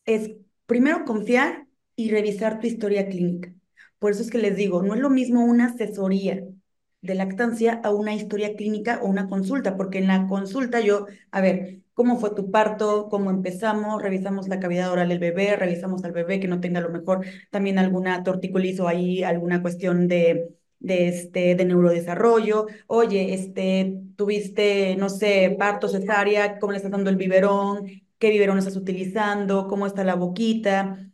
es 0.06 0.32
primero 0.66 1.04
confiar 1.04 1.65
y 1.96 2.10
revisar 2.10 2.60
tu 2.60 2.66
historia 2.66 3.08
clínica. 3.08 3.52
Por 3.98 4.12
eso 4.12 4.22
es 4.22 4.30
que 4.30 4.38
les 4.38 4.56
digo, 4.56 4.82
no 4.82 4.94
es 4.94 5.00
lo 5.00 5.10
mismo 5.10 5.44
una 5.44 5.66
asesoría 5.66 6.44
de 7.02 7.14
lactancia 7.14 7.80
a 7.84 7.90
una 7.90 8.14
historia 8.14 8.56
clínica 8.56 9.00
o 9.02 9.06
una 9.06 9.28
consulta, 9.28 9.76
porque 9.76 9.98
en 9.98 10.08
la 10.08 10.26
consulta 10.28 10.80
yo, 10.80 11.06
a 11.30 11.40
ver, 11.40 11.80
cómo 11.94 12.18
fue 12.18 12.34
tu 12.34 12.50
parto, 12.50 13.08
cómo 13.08 13.30
empezamos, 13.30 14.02
revisamos 14.02 14.48
la 14.48 14.60
cavidad 14.60 14.90
oral 14.92 15.08
del 15.08 15.18
bebé, 15.18 15.56
revisamos 15.56 16.04
al 16.04 16.12
bebé 16.12 16.40
que 16.40 16.48
no 16.48 16.60
tenga 16.60 16.80
a 16.80 16.82
lo 16.82 16.90
mejor 16.90 17.24
también 17.50 17.78
alguna 17.78 18.22
torticolis 18.22 18.80
o 18.80 18.88
ahí 18.88 19.22
alguna 19.22 19.62
cuestión 19.62 20.08
de, 20.08 20.56
de, 20.78 21.08
este, 21.08 21.54
de 21.54 21.64
neurodesarrollo. 21.64 22.66
Oye, 22.86 23.34
este, 23.34 24.00
tuviste, 24.16 24.96
no 24.96 25.08
sé, 25.08 25.54
parto 25.58 25.88
cesárea, 25.88 26.58
cómo 26.58 26.72
le 26.72 26.78
estás 26.78 26.92
dando 26.92 27.10
el 27.10 27.16
biberón, 27.16 27.86
qué 28.18 28.30
biberón 28.30 28.58
estás 28.58 28.76
utilizando, 28.76 29.66
cómo 29.68 29.86
está 29.86 30.04
la 30.04 30.14
boquita 30.16 31.12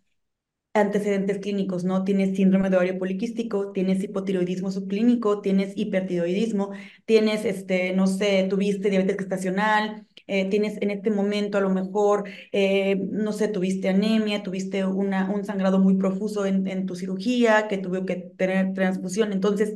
antecedentes 0.75 1.39
clínicos, 1.39 1.85
¿no? 1.85 2.05
Tienes 2.05 2.37
síndrome 2.37 2.71
de 2.71 2.77
ovario 2.77 2.99
poliquístico, 2.99 3.73
tienes 3.73 4.03
hipotiroidismo 4.03 4.71
subclínico, 4.71 5.41
tienes 5.43 5.73
hipertiroidismo, 5.77 6.71
tienes, 7.05 7.45
este, 7.45 7.93
no 7.93 8.07
sé, 8.07 8.47
tuviste 8.49 8.89
diabetes 8.91 9.19
gestacional, 9.19 10.07
eh, 10.27 10.49
tienes 10.49 10.81
en 10.81 10.91
este 10.91 11.11
momento 11.11 11.59
a 11.59 11.61
lo 11.61 11.71
mejor, 11.71 12.25
eh, 12.53 12.97
no 12.97 13.33
sé, 13.33 13.49
tuviste 13.49 13.89
anemia, 13.91 14.43
tuviste 14.43 14.85
una, 14.87 15.31
un 15.31 15.45
sangrado 15.45 15.79
muy 15.79 15.97
profuso 15.97 16.47
en, 16.47 16.67
en 16.67 16.87
tu 16.87 16.97
cirugía, 16.97 17.69
que 17.69 17.79
tuvo 17.79 18.07
que 18.07 18.17
tener 18.17 18.73
transfusión. 18.75 19.33
Entonces, 19.33 19.75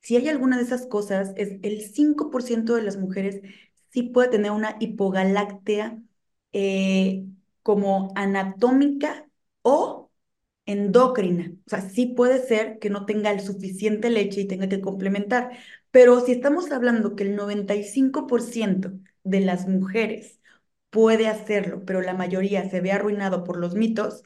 si 0.00 0.16
hay 0.16 0.28
alguna 0.28 0.56
de 0.56 0.64
esas 0.64 0.86
cosas, 0.86 1.32
es 1.36 1.58
el 1.62 1.80
5% 1.82 2.74
de 2.74 2.82
las 2.82 2.96
mujeres 2.96 3.40
sí 3.90 4.02
puede 4.02 4.28
tener 4.28 4.50
una 4.50 4.76
hipogaláctea 4.80 5.98
eh, 6.52 7.24
como 7.62 8.12
anatómica 8.16 9.28
o 9.62 10.03
endocrina. 10.66 11.52
O 11.66 11.70
sea, 11.70 11.80
sí 11.90 12.06
puede 12.06 12.40
ser 12.46 12.78
que 12.78 12.90
no 12.90 13.06
tenga 13.06 13.30
el 13.30 13.40
suficiente 13.40 14.10
leche 14.10 14.40
y 14.42 14.46
tenga 14.48 14.68
que 14.68 14.80
complementar, 14.80 15.50
pero 15.90 16.20
si 16.20 16.32
estamos 16.32 16.70
hablando 16.72 17.16
que 17.16 17.24
el 17.24 17.36
95% 17.36 18.92
de 19.24 19.40
las 19.40 19.68
mujeres 19.68 20.40
puede 20.90 21.28
hacerlo, 21.28 21.84
pero 21.84 22.00
la 22.02 22.14
mayoría 22.14 22.68
se 22.70 22.80
ve 22.80 22.92
arruinado 22.92 23.44
por 23.44 23.58
los 23.58 23.74
mitos, 23.74 24.22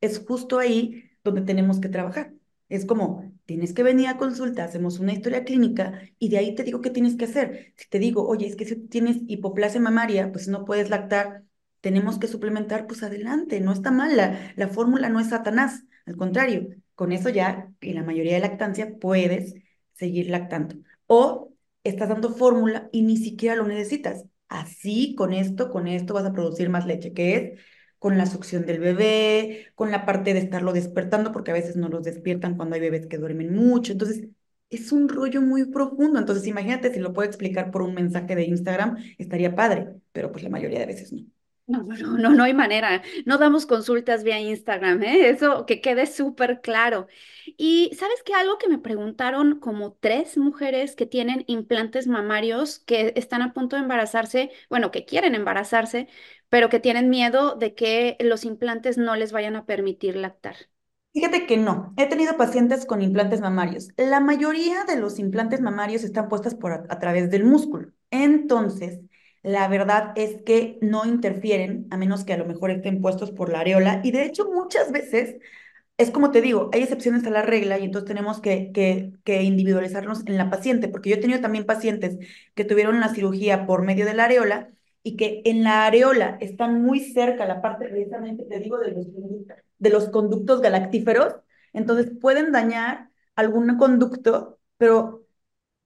es 0.00 0.20
justo 0.26 0.58
ahí 0.58 1.10
donde 1.24 1.42
tenemos 1.42 1.80
que 1.80 1.88
trabajar. 1.88 2.34
Es 2.68 2.84
como, 2.86 3.32
tienes 3.46 3.72
que 3.74 3.82
venir 3.84 4.08
a 4.08 4.18
consulta, 4.18 4.64
hacemos 4.64 4.98
una 4.98 5.12
historia 5.12 5.44
clínica 5.44 6.00
y 6.18 6.28
de 6.30 6.38
ahí 6.38 6.54
te 6.54 6.64
digo 6.64 6.80
qué 6.80 6.90
tienes 6.90 7.16
que 7.16 7.26
hacer. 7.26 7.74
Si 7.76 7.88
te 7.88 7.98
digo, 8.00 8.26
oye, 8.28 8.46
es 8.46 8.56
que 8.56 8.64
si 8.66 8.76
tienes 8.76 9.18
hipoplasia 9.28 9.80
mamaria, 9.80 10.32
pues 10.32 10.48
no 10.48 10.64
puedes 10.64 10.90
lactar, 10.90 11.44
tenemos 11.86 12.18
que 12.18 12.26
suplementar, 12.26 12.88
pues 12.88 13.04
adelante, 13.04 13.60
no 13.60 13.70
está 13.72 13.92
mal, 13.92 14.16
la, 14.16 14.68
fórmula 14.68 15.08
no 15.08 15.20
es 15.20 15.28
Satanás, 15.28 15.84
al 16.04 16.16
contrario, 16.16 16.70
con 16.96 17.12
eso 17.12 17.28
ya, 17.28 17.72
en 17.80 17.94
la 17.94 18.02
mayoría 18.02 18.34
de 18.34 18.40
lactancia, 18.40 18.96
puedes 18.98 19.54
seguir 19.92 20.28
lactando. 20.28 20.74
O 21.06 21.52
estás 21.84 22.08
dando 22.08 22.34
fórmula 22.34 22.88
y 22.90 23.02
ni 23.02 23.16
siquiera 23.16 23.54
lo 23.54 23.68
necesitas. 23.68 24.24
Así, 24.48 25.14
con 25.14 25.32
esto, 25.32 25.70
con 25.70 25.86
esto 25.86 26.12
vas 26.12 26.24
a 26.24 26.32
producir 26.32 26.70
más 26.70 26.86
leche, 26.86 27.12
que 27.12 27.36
es 27.36 27.60
con 28.00 28.18
la 28.18 28.26
succión 28.26 28.66
del 28.66 28.80
bebé, 28.80 29.68
con 29.76 29.92
la 29.92 30.04
parte 30.04 30.34
de 30.34 30.40
estarlo 30.40 30.72
despertando, 30.72 31.30
porque 31.30 31.52
a 31.52 31.54
veces 31.54 31.76
no 31.76 31.88
los 31.88 32.02
despiertan 32.02 32.56
cuando 32.56 32.74
hay 32.74 32.80
bebés 32.80 33.06
que 33.06 33.18
duermen 33.18 33.54
mucho. 33.54 33.92
Entonces, 33.92 34.26
es 34.70 34.90
un 34.90 35.08
rollo 35.08 35.40
muy 35.40 35.66
profundo. 35.66 36.18
Entonces, 36.18 36.48
imagínate 36.48 36.92
si 36.92 36.98
lo 36.98 37.12
puedo 37.12 37.28
explicar 37.28 37.70
por 37.70 37.82
un 37.82 37.94
mensaje 37.94 38.34
de 38.34 38.42
Instagram, 38.44 38.96
estaría 39.18 39.54
padre, 39.54 39.94
pero 40.10 40.32
pues 40.32 40.42
la 40.42 40.50
mayoría 40.50 40.80
de 40.80 40.86
veces 40.86 41.12
no. 41.12 41.22
No, 41.68 41.82
no, 41.82 41.96
no, 42.16 42.30
no 42.30 42.44
hay 42.44 42.54
manera. 42.54 43.02
No 43.24 43.38
damos 43.38 43.66
consultas 43.66 44.22
vía 44.22 44.38
Instagram, 44.38 45.02
¿eh? 45.02 45.30
Eso 45.30 45.66
que 45.66 45.80
quede 45.80 46.06
súper 46.06 46.60
claro. 46.60 47.08
Y 47.56 47.90
sabes 47.98 48.22
que 48.22 48.34
algo 48.34 48.56
que 48.58 48.68
me 48.68 48.78
preguntaron 48.78 49.58
como 49.58 49.94
tres 49.94 50.38
mujeres 50.38 50.94
que 50.94 51.06
tienen 51.06 51.42
implantes 51.48 52.06
mamarios 52.06 52.78
que 52.80 53.12
están 53.16 53.42
a 53.42 53.52
punto 53.52 53.74
de 53.74 53.82
embarazarse, 53.82 54.52
bueno, 54.70 54.92
que 54.92 55.04
quieren 55.04 55.34
embarazarse, 55.34 56.06
pero 56.48 56.68
que 56.68 56.78
tienen 56.78 57.10
miedo 57.10 57.56
de 57.56 57.74
que 57.74 58.16
los 58.20 58.44
implantes 58.44 58.96
no 58.96 59.16
les 59.16 59.32
vayan 59.32 59.56
a 59.56 59.66
permitir 59.66 60.14
lactar. 60.14 60.56
Fíjate 61.12 61.46
que 61.46 61.56
no, 61.56 61.94
he 61.96 62.06
tenido 62.08 62.36
pacientes 62.36 62.84
con 62.84 63.00
implantes 63.00 63.40
mamarios. 63.40 63.88
La 63.96 64.20
mayoría 64.20 64.84
de 64.84 64.96
los 64.96 65.18
implantes 65.18 65.62
mamarios 65.62 66.04
están 66.04 66.28
puestas 66.28 66.54
por 66.54 66.72
a 66.72 66.98
través 66.98 67.30
del 67.30 67.44
músculo. 67.44 67.90
Entonces, 68.10 69.00
la 69.46 69.68
verdad 69.68 70.12
es 70.16 70.42
que 70.42 70.76
no 70.82 71.04
interfieren, 71.06 71.86
a 71.92 71.96
menos 71.96 72.24
que 72.24 72.32
a 72.32 72.36
lo 72.36 72.46
mejor 72.46 72.72
estén 72.72 73.00
puestos 73.00 73.30
por 73.30 73.48
la 73.48 73.60
areola. 73.60 74.00
Y 74.02 74.10
de 74.10 74.24
hecho, 74.24 74.50
muchas 74.50 74.90
veces, 74.90 75.36
es 75.98 76.10
como 76.10 76.32
te 76.32 76.40
digo, 76.40 76.68
hay 76.72 76.82
excepciones 76.82 77.24
a 77.26 77.30
la 77.30 77.42
regla 77.42 77.78
y 77.78 77.84
entonces 77.84 78.08
tenemos 78.08 78.40
que, 78.40 78.72
que, 79.24 79.42
individualizarnos 79.42 80.26
en 80.26 80.36
la 80.36 80.50
paciente, 80.50 80.88
porque 80.88 81.10
yo 81.10 81.16
he 81.16 81.20
tenido 81.20 81.40
también 81.40 81.64
pacientes 81.64 82.18
que 82.56 82.64
tuvieron 82.64 82.98
la 82.98 83.08
cirugía 83.14 83.66
por 83.66 83.82
medio 83.82 84.04
de 84.04 84.14
la 84.14 84.24
areola 84.24 84.70
y 85.04 85.16
que 85.16 85.42
en 85.44 85.62
la 85.62 85.86
areola 85.86 86.38
están 86.40 86.82
muy 86.82 86.98
cerca 87.00 87.46
la 87.46 87.62
parte, 87.62 87.88
precisamente 87.88 88.44
te 88.46 88.58
digo, 88.58 88.78
de 88.78 88.92
los, 88.92 89.06
de 89.78 89.90
los 89.90 90.08
conductos 90.08 90.60
galactíferos. 90.60 91.36
Entonces 91.72 92.10
pueden 92.20 92.50
dañar 92.52 93.10
algún 93.36 93.76
conducto, 93.78 94.58
pero 94.76 95.24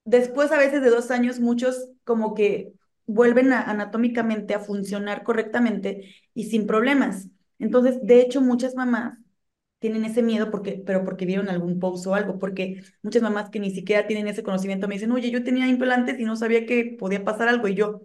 después 0.05 0.51
a 0.53 0.59
veces 0.59 0.81
de 0.83 0.91
dos 0.91 1.11
años 1.11 1.41
muchos 1.41 1.91
como 2.05 2.35
que 2.35 2.73
vuelven 3.13 3.53
a, 3.53 3.63
anatómicamente 3.63 4.55
a 4.55 4.61
funcionar 4.61 5.23
correctamente 5.25 6.15
y 6.35 6.45
sin 6.45 6.67
problemas. 6.67 7.29
Entonces, 7.59 7.99
de 8.03 8.21
hecho, 8.21 8.41
muchas 8.41 8.75
mamás 8.75 9.19
tienen 9.79 10.05
ese 10.05 10.23
miedo 10.23 10.51
porque, 10.51 10.83
pero 10.87 11.05
porque 11.05 11.27
vieron 11.27 11.49
algún 11.49 11.79
post 11.81 12.07
o 12.07 12.15
algo, 12.15 12.39
porque 12.39 12.83
muchas 13.03 13.23
mamás 13.23 13.51
que 13.51 13.61
ni 13.61 13.71
siquiera 13.71 14.07
tienen 14.07 14.29
ese 14.29 14.43
conocimiento 14.43 14.89
me 14.89 14.95
dicen, 14.95 15.13
oye, 15.13 15.31
yo 15.31 15.45
tenía 15.45 15.69
implantes 15.69 16.19
y 16.21 16.25
no 16.25 16.37
sabía 16.37 16.67
que 16.67 16.97
podía 16.99 17.25
pasar 17.25 17.49
algo 17.49 17.69
y 17.69 17.75
yo, 17.75 18.03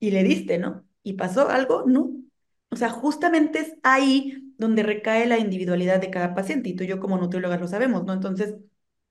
y 0.00 0.10
le 0.10 0.22
diste, 0.24 0.58
¿no? 0.58 0.86
¿Y 1.02 1.14
pasó 1.14 1.48
algo? 1.48 1.84
No. 1.86 2.12
O 2.70 2.76
sea, 2.76 2.88
justamente 2.90 3.60
es 3.60 3.74
ahí 3.82 4.54
donde 4.58 4.82
recae 4.82 5.26
la 5.26 5.38
individualidad 5.38 6.00
de 6.00 6.10
cada 6.10 6.34
paciente 6.34 6.68
y 6.70 6.74
tú 6.76 6.84
y 6.84 6.86
yo 6.86 7.00
como 7.00 7.18
nutriólogas 7.18 7.60
lo 7.60 7.68
sabemos, 7.68 8.04
¿no? 8.04 8.12
Entonces, 8.12 8.56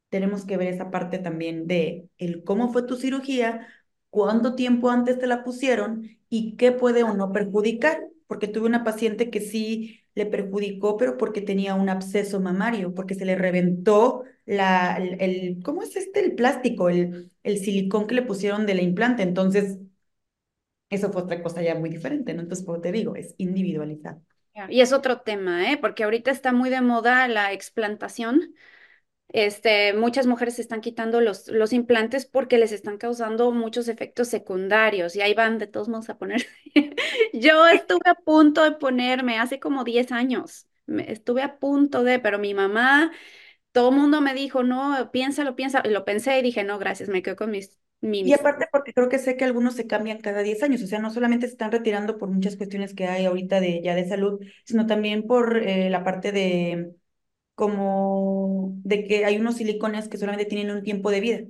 tenemos 0.10 0.46
que 0.46 0.58
ver 0.58 0.68
esa 0.70 0.92
parte 0.92 1.20
también 1.20 1.68
de 1.68 2.10
el 2.18 2.44
cómo 2.44 2.72
fue 2.74 2.84
tu 2.84 2.98
cirugía, 2.98 3.68
cuánto 4.12 4.56
tiempo 4.56 4.92
antes 4.92 5.20
te 5.20 5.28
la 5.28 5.44
pusieron 5.46 6.10
y 6.30 6.58
qué 6.58 6.74
puede 6.74 7.04
o 7.04 7.16
no 7.16 7.34
perjudicar, 7.34 8.02
porque 8.28 8.50
tuve 8.50 8.68
una 8.68 8.84
paciente 8.86 9.32
que 9.32 9.42
sí 9.42 10.02
le 10.16 10.28
perjudicó, 10.28 10.98
pero 10.98 11.18
porque 11.18 11.42
tenía 11.42 11.76
un 11.76 11.90
absceso 11.90 12.42
mamario, 12.42 12.96
porque 12.96 13.16
se 13.16 13.26
le 13.26 13.36
reventó 13.38 14.24
la, 14.46 14.98
el, 14.98 15.62
¿cómo 15.64 15.84
es 15.84 15.96
este? 15.98 16.22
El 16.22 16.36
plástico, 16.36 16.90
el, 16.90 17.32
el 17.44 17.60
silicón 17.60 18.08
que 18.08 18.16
le 18.16 18.24
pusieron 18.24 18.68
de 18.68 18.76
la 18.76 18.84
implante. 18.84 19.24
Entonces, 19.24 19.80
eso 20.92 21.12
fue 21.12 21.24
otra 21.24 21.42
cosa 21.44 21.62
ya 21.64 21.74
muy 21.76 21.90
diferente, 21.90 22.34
¿no? 22.36 22.42
Entonces, 22.42 22.66
como 22.66 22.82
te 22.82 22.92
digo, 22.92 23.16
es 23.16 23.34
individualizado. 23.40 24.22
Y 24.70 24.82
es 24.82 24.94
otro 24.94 25.22
tema, 25.22 25.72
¿eh? 25.72 25.78
Porque 25.78 26.04
ahorita 26.04 26.32
está 26.32 26.52
muy 26.52 26.70
de 26.70 26.82
moda 26.82 27.28
la 27.28 27.52
explantación. 27.54 28.54
Este, 29.34 29.94
muchas 29.94 30.28
mujeres 30.28 30.56
se 30.56 30.62
están 30.62 30.82
quitando 30.82 31.22
los, 31.22 31.48
los 31.48 31.72
implantes 31.72 32.26
porque 32.26 32.58
les 32.58 32.74
están 32.74 32.98
causando 32.98 33.52
muchos 33.52 33.88
efectos 33.88 34.28
secundarios 34.28 35.16
y 35.16 35.22
ahí 35.22 35.34
van 35.34 35.58
de 35.58 35.68
todos 35.68 35.88
modos 35.88 36.10
a 36.10 36.18
poner. 36.18 36.46
Yo 37.34 37.68
estuve 37.68 38.02
a 38.10 38.16
punto 38.16 38.64
de 38.64 38.74
ponerme 38.74 39.40
hace 39.40 39.60
como 39.60 39.84
10 39.86 40.12
años, 40.12 40.68
estuve 40.88 41.44
a 41.44 41.60
punto 41.60 42.04
de, 42.04 42.20
pero 42.20 42.40
mi 42.40 42.54
mamá, 42.54 43.12
todo 43.72 43.90
el 43.90 43.96
mundo 43.98 44.22
me 44.22 44.34
dijo, 44.34 44.64
no, 44.64 45.12
piénsalo, 45.12 45.56
piensa, 45.56 45.84
lo 45.86 46.06
pensé 46.06 46.40
y 46.40 46.42
dije, 46.42 46.64
no, 46.64 46.80
gracias, 46.80 47.10
me 47.10 47.22
quedo 47.22 47.38
con 47.38 47.52
mis 47.52 47.80
y 48.04 48.34
aparte 48.34 48.66
porque 48.72 48.94
creo 48.94 49.10
que 49.10 49.20
sé 49.20 49.38
que 49.38 49.46
algunos 49.46 49.76
se 49.76 49.86
cambian 49.86 50.20
cada 50.20 50.42
10 50.42 50.64
años, 50.64 50.82
o 50.82 50.88
sea, 50.88 50.98
no 50.98 51.12
solamente 51.12 51.46
se 51.46 51.52
están 51.52 51.72
retirando 51.72 52.18
por 52.18 52.30
muchas 52.30 52.58
cuestiones 52.58 52.96
que 52.96 53.06
hay 53.06 53.26
ahorita 53.26 53.60
de 53.60 53.80
ya 53.84 53.94
de 53.94 54.08
salud, 54.08 54.44
sino 54.66 54.88
también 54.88 55.28
por 55.28 55.58
eh, 55.58 55.88
la 55.92 56.04
parte 56.04 56.32
de 56.32 56.96
como 57.56 58.72
de 58.84 59.04
que 59.06 59.26
hay 59.26 59.38
unos 59.38 59.58
silicones 59.58 60.08
que 60.08 60.18
solamente 60.18 60.46
tienen 60.46 60.76
un 60.76 60.84
tiempo 60.84 61.12
de 61.12 61.20
vida. 61.20 61.42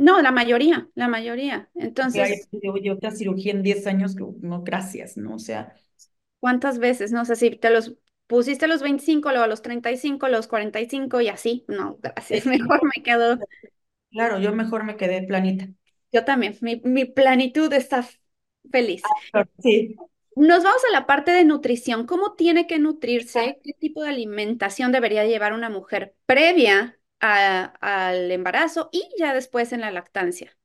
No, 0.00 0.22
la 0.22 0.32
mayoría, 0.32 0.88
la 0.94 1.08
mayoría. 1.08 1.68
Entonces. 1.74 2.48
Hay, 2.62 2.88
otra 2.88 3.10
cirugía 3.10 3.52
en 3.52 3.62
10 3.62 3.86
años, 3.86 4.16
no, 4.16 4.62
gracias, 4.62 5.18
¿no? 5.18 5.34
O 5.34 5.38
sea. 5.38 5.74
¿Cuántas 6.38 6.78
veces? 6.78 7.12
No 7.12 7.26
sé 7.26 7.36
si 7.36 7.50
te 7.50 7.68
los 7.68 7.96
pusiste 8.26 8.64
a 8.64 8.68
los 8.68 8.80
25, 8.80 9.28
luego 9.28 9.44
a 9.44 9.48
los 9.48 9.60
35, 9.60 10.28
los 10.28 10.46
45 10.46 11.20
y 11.20 11.28
así. 11.28 11.66
No, 11.68 11.98
gracias. 12.00 12.46
Mejor 12.46 12.80
me 12.82 13.02
quedo. 13.02 13.38
Claro, 14.10 14.38
yo 14.38 14.54
mejor 14.54 14.84
me 14.84 14.96
quedé 14.96 15.22
planita. 15.22 15.68
Yo 16.12 16.24
también. 16.24 16.56
Mi, 16.62 16.80
mi 16.82 17.04
planitud 17.04 17.70
está 17.74 18.08
feliz. 18.70 19.02
Ah, 19.34 19.44
sí. 19.58 19.96
Nos 20.40 20.64
vamos 20.64 20.80
a 20.88 20.92
la 20.92 21.04
parte 21.04 21.32
de 21.32 21.44
nutrición. 21.44 22.06
¿Cómo 22.06 22.32
tiene 22.32 22.66
que 22.66 22.78
nutrirse? 22.78 23.60
¿Qué 23.62 23.74
tipo 23.74 24.02
de 24.02 24.08
alimentación 24.08 24.90
debería 24.90 25.26
llevar 25.26 25.52
una 25.52 25.68
mujer 25.68 26.14
previa 26.24 26.98
al 27.20 28.30
embarazo 28.30 28.88
y 28.90 29.06
ya 29.18 29.34
después 29.34 29.74
en 29.74 29.82
la 29.82 29.90
lactancia? 29.90 30.56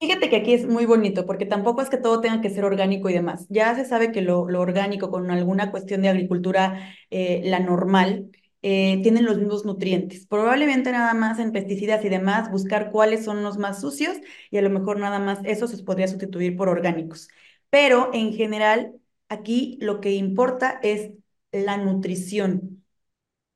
Fíjate 0.00 0.30
que 0.30 0.36
aquí 0.36 0.52
es 0.52 0.66
muy 0.66 0.84
bonito 0.84 1.26
porque 1.26 1.46
tampoco 1.46 1.80
es 1.80 1.88
que 1.90 1.96
todo 1.96 2.20
tenga 2.20 2.40
que 2.40 2.50
ser 2.50 2.64
orgánico 2.64 3.08
y 3.08 3.12
demás. 3.12 3.46
Ya 3.48 3.72
se 3.76 3.84
sabe 3.84 4.10
que 4.10 4.20
lo, 4.20 4.40
orgánico 4.40 5.12
con 5.12 5.30
alguna 5.30 5.70
cuestión 5.70 6.02
de 6.02 6.08
agricultura, 6.08 6.92
eh, 7.10 7.40
la 7.44 7.60
normal, 7.60 8.32
eh, 8.62 8.98
tienen 9.04 9.26
los 9.26 9.38
mismos 9.38 9.64
nutrientes. 9.64 10.26
Probablemente 10.26 10.90
nada 10.90 11.14
más 11.14 11.38
en 11.38 11.52
pesticidas 11.52 12.04
y 12.04 12.08
demás, 12.08 12.50
buscar 12.50 12.90
cuáles 12.90 13.24
son 13.24 13.44
los 13.44 13.58
más 13.58 13.80
sucios 13.80 14.16
y 14.50 14.58
a 14.58 14.62
lo 14.62 14.70
mejor 14.70 14.98
nada 14.98 15.20
más 15.20 15.38
eso 15.44 15.68
se 15.68 15.80
podría 15.84 16.08
sustituir 16.08 16.56
por 16.56 16.68
orgánicos. 16.68 17.28
Pero 17.70 18.10
en 18.12 18.32
general 18.32 18.99
Aquí 19.30 19.78
lo 19.82 20.00
que 20.02 20.12
importa 20.14 20.80
es 20.84 21.12
la 21.52 21.78
nutrición. 21.78 22.84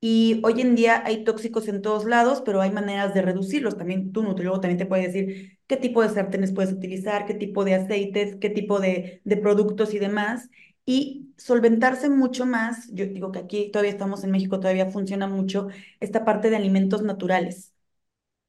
Y 0.01 0.41
hoy 0.45 0.61
en 0.61 0.75
día 0.75 1.03
hay 1.05 1.25
tóxicos 1.25 1.67
en 1.69 1.81
todos 1.83 2.05
lados, 2.05 2.43
pero 2.45 2.61
hay 2.61 2.71
maneras 2.71 3.13
de 3.15 3.23
reducirlos. 3.23 3.77
También 3.77 4.13
tu 4.13 4.23
nutriólogo 4.23 4.61
también 4.61 4.79
te 4.79 4.87
puede 4.87 5.07
decir 5.07 5.59
qué 5.67 5.77
tipo 5.77 6.03
de 6.03 6.09
sartenes 6.09 6.53
puedes 6.53 6.73
utilizar, 6.73 7.25
qué 7.27 7.35
tipo 7.35 7.65
de 7.65 7.75
aceites, 7.75 8.37
qué 8.41 8.51
tipo 8.51 8.79
de, 8.81 9.21
de 9.25 9.37
productos 9.37 9.93
y 9.95 9.99
demás. 9.99 10.49
Y 10.85 11.33
solventarse 11.37 12.09
mucho 12.09 12.45
más, 12.47 12.89
yo 12.93 13.07
digo 13.07 13.31
que 13.33 13.39
aquí 13.41 13.71
todavía 13.71 13.91
estamos 13.93 14.23
en 14.25 14.31
México, 14.31 14.59
todavía 14.61 14.91
funciona 14.91 15.27
mucho 15.27 15.69
esta 16.01 16.25
parte 16.25 16.49
de 16.51 16.57
alimentos 16.57 17.03
naturales 17.03 17.74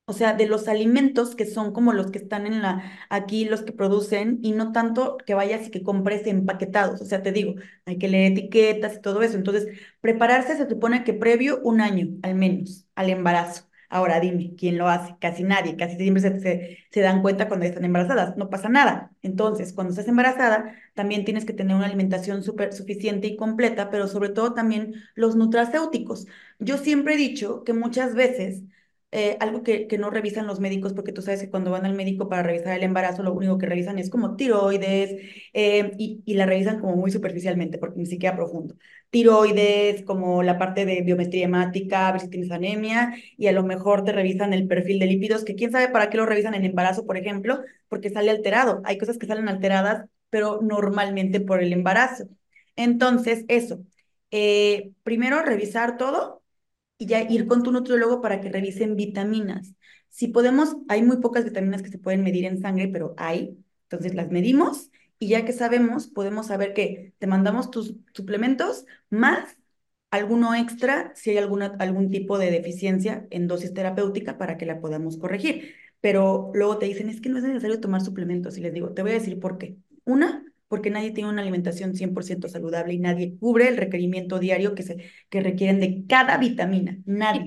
o 0.09 0.12
sea, 0.12 0.35
de 0.35 0.47
los 0.47 0.69
alimentos 0.69 1.35
que 1.35 1.47
son 1.47 1.73
como 1.73 1.92
los 1.92 2.11
que 2.12 2.19
están 2.19 2.47
en 2.47 2.62
la, 2.62 2.92
aquí 3.11 3.45
los 3.45 3.62
que 3.62 3.73
producen, 3.73 4.38
y 4.42 4.53
no 4.53 4.71
tanto 4.73 5.16
que 5.27 5.35
vayas 5.35 5.66
y 5.66 5.71
que 5.71 5.83
compres 5.83 6.27
empaquetados. 6.27 7.01
O 7.01 7.05
sea, 7.05 7.23
te 7.23 7.33
digo, 7.33 7.55
hay 7.87 7.99
que 7.99 8.09
leer 8.09 8.33
etiquetas 8.33 8.97
y 8.97 9.01
todo 9.01 9.23
eso. 9.23 9.37
Entonces, 9.37 9.66
prepararse 10.01 10.57
se 10.57 10.69
supone 10.69 11.03
que 11.05 11.12
previo 11.12 11.61
un 11.62 11.81
año, 11.81 12.09
al 12.23 12.37
menos, 12.37 12.87
al 12.95 13.11
embarazo. 13.11 13.64
Ahora 13.88 14.21
dime, 14.21 14.55
¿quién 14.57 14.79
lo 14.79 14.88
hace? 14.88 15.16
Casi 15.21 15.42
nadie, 15.45 15.77
casi 15.77 15.97
siempre 15.97 16.23
se, 16.23 16.79
se, 16.90 17.01
dan 17.01 17.23
cuenta 17.23 17.49
cuando 17.49 17.66
están 17.66 17.85
embarazadas, 17.85 18.37
no 18.37 18.51
pasa 18.51 18.69
nada. 18.69 19.12
Entonces, 19.23 19.73
cuando 19.73 19.92
estás 19.92 20.09
embarazada, 20.09 20.75
también 20.95 21.25
tienes 21.25 21.45
que 21.45 21.53
tener 21.53 21.77
una 21.77 21.87
alimentación 21.87 22.42
súper 22.42 22.73
suficiente 22.73 23.27
y 23.29 23.37
completa, 23.37 23.90
pero 23.90 24.09
sobre 24.09 24.29
todo 24.31 24.55
también 24.55 24.95
los 25.14 25.37
nutracéuticos. 25.37 26.27
Yo 26.59 26.79
siempre 26.79 27.14
he 27.14 27.16
dicho 27.16 27.62
que 27.64 27.73
muchas 27.73 28.14
veces 28.14 28.62
eh, 29.12 29.37
algo 29.40 29.62
que, 29.62 29.87
que, 29.87 29.99
no 29.99 30.11
revisan 30.11 30.47
los 30.47 30.61
médicos, 30.61 30.92
porque 30.92 31.12
tú 31.12 31.23
sabes 31.23 31.40
que 31.40 31.51
cuando 31.51 31.71
van 31.71 31.87
al 31.87 31.95
médico 31.95 32.29
para 32.29 32.42
revisar 32.42 32.77
el 32.77 32.83
embarazo, 32.83 33.23
lo 33.23 33.33
único 33.33 33.57
que 33.57 33.66
revisan 33.66 33.99
es 33.99 34.11
como 34.11 34.37
tiroides 34.37 35.23
eh, 35.55 35.92
y, 35.99 36.23
y, 36.27 36.35
la 36.35 36.45
revisan 36.47 36.81
como 36.81 36.97
muy 36.97 37.11
superficialmente, 37.11 37.79
porque 37.79 37.99
ni 37.99 38.07
siquiera 38.07 38.37
profundo. 38.37 38.75
Tiroides, 39.11 40.03
como 40.05 40.42
la 40.42 40.59
parte 40.59 40.85
de 40.85 41.03
biometría 41.03 41.45
hemática, 41.47 42.09
a 42.09 42.12
ver 42.12 42.21
si 42.21 42.29
tienes 42.29 42.51
anemia, 42.51 43.14
y 43.37 43.47
a 43.47 43.53
lo 43.53 43.62
mejor 43.62 44.05
te 44.05 44.12
revisan 44.12 44.53
el 44.53 44.66
perfil 44.69 44.99
de 44.99 45.07
lípidos, 45.07 45.45
que 45.45 45.55
quién 45.55 45.73
sabe 45.73 45.88
para 45.88 46.11
qué 46.11 46.16
lo 46.19 46.27
revisan 46.27 46.55
en 46.55 46.64
embarazo, 46.64 47.07
por 47.07 47.16
ejemplo, 47.16 47.61
porque 47.88 48.11
sale 48.11 48.31
alterado. 48.31 48.83
Hay 48.85 48.99
cosas 48.99 49.19
que 49.19 49.27
salen 49.27 49.49
alteradas, 49.49 50.09
pero 50.31 50.61
normalmente 50.62 51.40
por 51.40 51.62
el 51.62 51.73
embarazo. 51.73 52.29
Entonces, 52.77 53.45
eso. 53.49 53.81
Eh, 54.31 54.92
primero, 55.03 55.42
revisar 55.42 55.97
todo 55.97 56.42
y 56.98 57.06
ya 57.06 57.22
ir 57.22 57.46
con 57.46 57.62
tu 57.62 57.72
nutriólogo 57.72 58.20
para 58.20 58.40
que 58.40 58.50
revisen 58.50 58.96
vitaminas. 58.96 59.74
Si 60.09 60.28
podemos, 60.28 60.76
hay 60.88 61.02
muy 61.02 61.18
pocas 61.18 61.44
vitaminas 61.44 61.82
que 61.82 61.90
se 61.90 61.98
pueden 61.98 62.22
medir 62.22 62.44
en 62.46 62.61
sangre, 62.61 62.88
pero 62.88 63.14
hay. 63.18 63.59
Entonces 63.85 64.14
las 64.14 64.30
medimos 64.30 64.90
y 65.18 65.28
ya 65.28 65.44
que 65.44 65.52
sabemos, 65.52 66.09
podemos 66.09 66.46
saber 66.48 66.74
que 66.74 67.14
te 67.18 67.26
mandamos 67.26 67.70
tus 67.70 67.94
suplementos 68.12 68.87
más 69.11 69.56
alguno 70.11 70.54
extra 70.54 71.12
si 71.14 71.30
hay 71.30 71.38
alguna, 71.38 71.76
algún 71.78 72.11
tipo 72.11 72.38
de 72.38 72.50
deficiencia 72.50 73.26
en 73.30 73.48
dosis 73.48 73.74
terapéutica 73.74 74.38
para 74.38 74.56
que 74.56 74.66
la 74.66 74.80
podamos 74.80 75.18
corregir. 75.18 75.74
Pero 76.00 76.50
luego 76.54 76.78
te 76.78 76.87
dicen, 76.87 77.09
es 77.09 77.20
que 77.20 77.28
no 77.28 77.38
es 77.38 77.44
necesario 77.44 77.80
tomar 77.80 78.00
suplementos. 78.02 78.56
Y 78.59 78.61
les 78.62 78.72
digo, 78.72 78.92
te 78.94 79.02
voy 79.02 79.12
a 79.12 79.14
decir 79.14 79.40
por 79.40 79.59
qué. 79.59 79.76
Una, 80.04 80.44
porque 80.68 80.90
nadie 80.90 81.12
tiene 81.12 81.31
una 81.31 81.42
alimentación 81.42 81.94
100% 81.94 82.48
saludable 82.48 82.94
y 82.94 82.98
nadie 82.98 83.37
cubre 83.38 83.68
el 83.68 83.76
requerimiento 83.76 84.38
diario 84.38 84.74
que, 84.74 84.83
se, 84.83 85.11
que 85.29 85.40
requieren 85.40 85.81
de 85.81 86.05
cada 86.09 86.37
vitamina. 86.38 86.98
Nadie. 87.07 87.44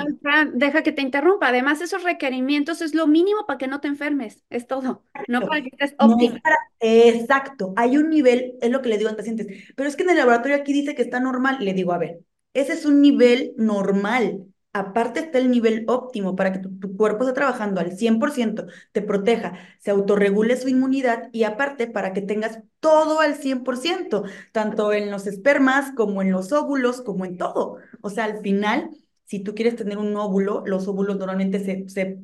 deja 0.53 0.83
que 0.83 0.91
te 0.91 1.01
interrumpa. 1.01 1.49
Además, 1.49 1.81
esos 1.81 2.03
requerimientos 2.03 2.81
es 2.81 2.95
lo 2.95 3.07
mínimo 3.07 3.45
para 3.45 3.57
que 3.57 3.67
no 3.67 3.81
te 3.81 3.89
enfermes. 3.89 4.45
Es 4.49 4.67
todo. 4.67 5.03
No 5.27 5.41
para 5.41 5.61
que 5.61 5.69
estés 5.71 5.95
óptimo. 5.99 6.37
exacto. 6.79 7.73
Hay 7.75 7.97
un 7.97 8.09
nivel, 8.09 8.53
es 8.61 8.71
lo 8.71 8.81
que 8.81 8.89
le 8.89 8.97
digo 8.97 9.09
a 9.09 9.17
pacientes. 9.17 9.47
Pero 9.75 9.89
es 9.89 9.95
que 9.95 10.03
en 10.03 10.11
el 10.11 10.17
laboratorio 10.17 10.55
aquí 10.55 10.71
dice 10.71 10.95
que 10.95 11.01
está 11.01 11.19
normal. 11.19 11.57
Le 11.59 11.73
digo, 11.73 11.91
a 11.91 11.97
ver, 11.97 12.19
ese 12.53 12.73
es 12.73 12.85
un 12.85 13.01
nivel 13.01 13.53
normal. 13.57 14.45
Aparte 14.71 15.19
está 15.21 15.39
el 15.39 15.49
nivel 15.49 15.85
óptimo 15.87 16.35
para 16.35 16.53
que 16.53 16.59
tu, 16.59 16.95
cuerpo 16.95 17.23
esté 17.23 17.33
trabajando 17.33 17.81
al 17.81 17.91
100%, 17.97 18.67
te 18.91 19.01
proteja, 19.01 19.57
se 19.79 19.89
autorregule 19.89 20.57
su 20.57 20.69
inmunidad 20.69 21.29
y 21.31 21.43
aparte 21.43 21.87
para 21.87 22.13
que 22.13 22.21
tengas 22.21 22.59
todo 22.79 23.19
al 23.19 23.35
100%, 23.35 24.23
tanto 24.51 24.93
en 24.93 25.09
los 25.09 25.25
espermas 25.25 25.91
como 25.95 26.21
en 26.21 26.31
los 26.31 26.51
óvulos, 26.51 27.01
como 27.01 27.25
en 27.25 27.37
todo. 27.37 27.77
O 28.01 28.11
sea, 28.11 28.25
al 28.25 28.41
final, 28.41 28.91
si 29.25 29.39
tú 29.39 29.55
quieres 29.55 29.75
tener 29.75 29.97
un 29.97 30.15
óvulo, 30.15 30.63
los 30.65 30.87
óvulos 30.87 31.17
normalmente 31.17 31.59
se, 31.59 31.89
se 31.89 32.19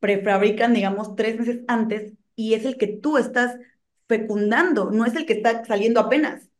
prefabrican, 0.00 0.74
digamos, 0.74 1.16
tres 1.16 1.38
meses 1.38 1.60
antes 1.66 2.12
y 2.36 2.54
es 2.54 2.64
el 2.66 2.76
que 2.76 2.88
tú 2.88 3.16
estás 3.18 3.56
fecundando, 4.06 4.90
no 4.90 5.06
es 5.06 5.14
el 5.16 5.24
que 5.26 5.34
está 5.34 5.64
saliendo 5.64 6.00
apenas. 6.00 6.50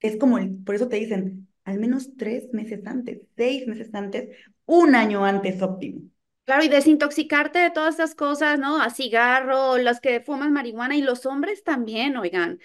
Es 0.00 0.16
como, 0.16 0.38
por 0.64 0.74
eso 0.74 0.88
te 0.88 0.96
dicen, 0.96 1.48
al 1.64 1.78
menos 1.78 2.16
tres 2.16 2.52
meses 2.52 2.86
antes, 2.86 3.22
seis 3.36 3.66
meses 3.66 3.94
antes, 3.94 4.36
un 4.66 4.94
año 4.94 5.24
antes 5.24 5.60
óptimo. 5.62 6.02
Claro, 6.44 6.64
y 6.64 6.68
desintoxicarte 6.68 7.60
de 7.60 7.70
todas 7.70 7.94
esas 7.94 8.14
cosas, 8.16 8.58
¿no? 8.58 8.80
A 8.82 8.90
cigarro, 8.90 9.78
los 9.78 10.00
que 10.00 10.20
fuman 10.20 10.52
marihuana 10.52 10.96
y 10.96 11.02
los 11.02 11.24
hombres 11.24 11.62
también, 11.62 12.16
oigan. 12.16 12.58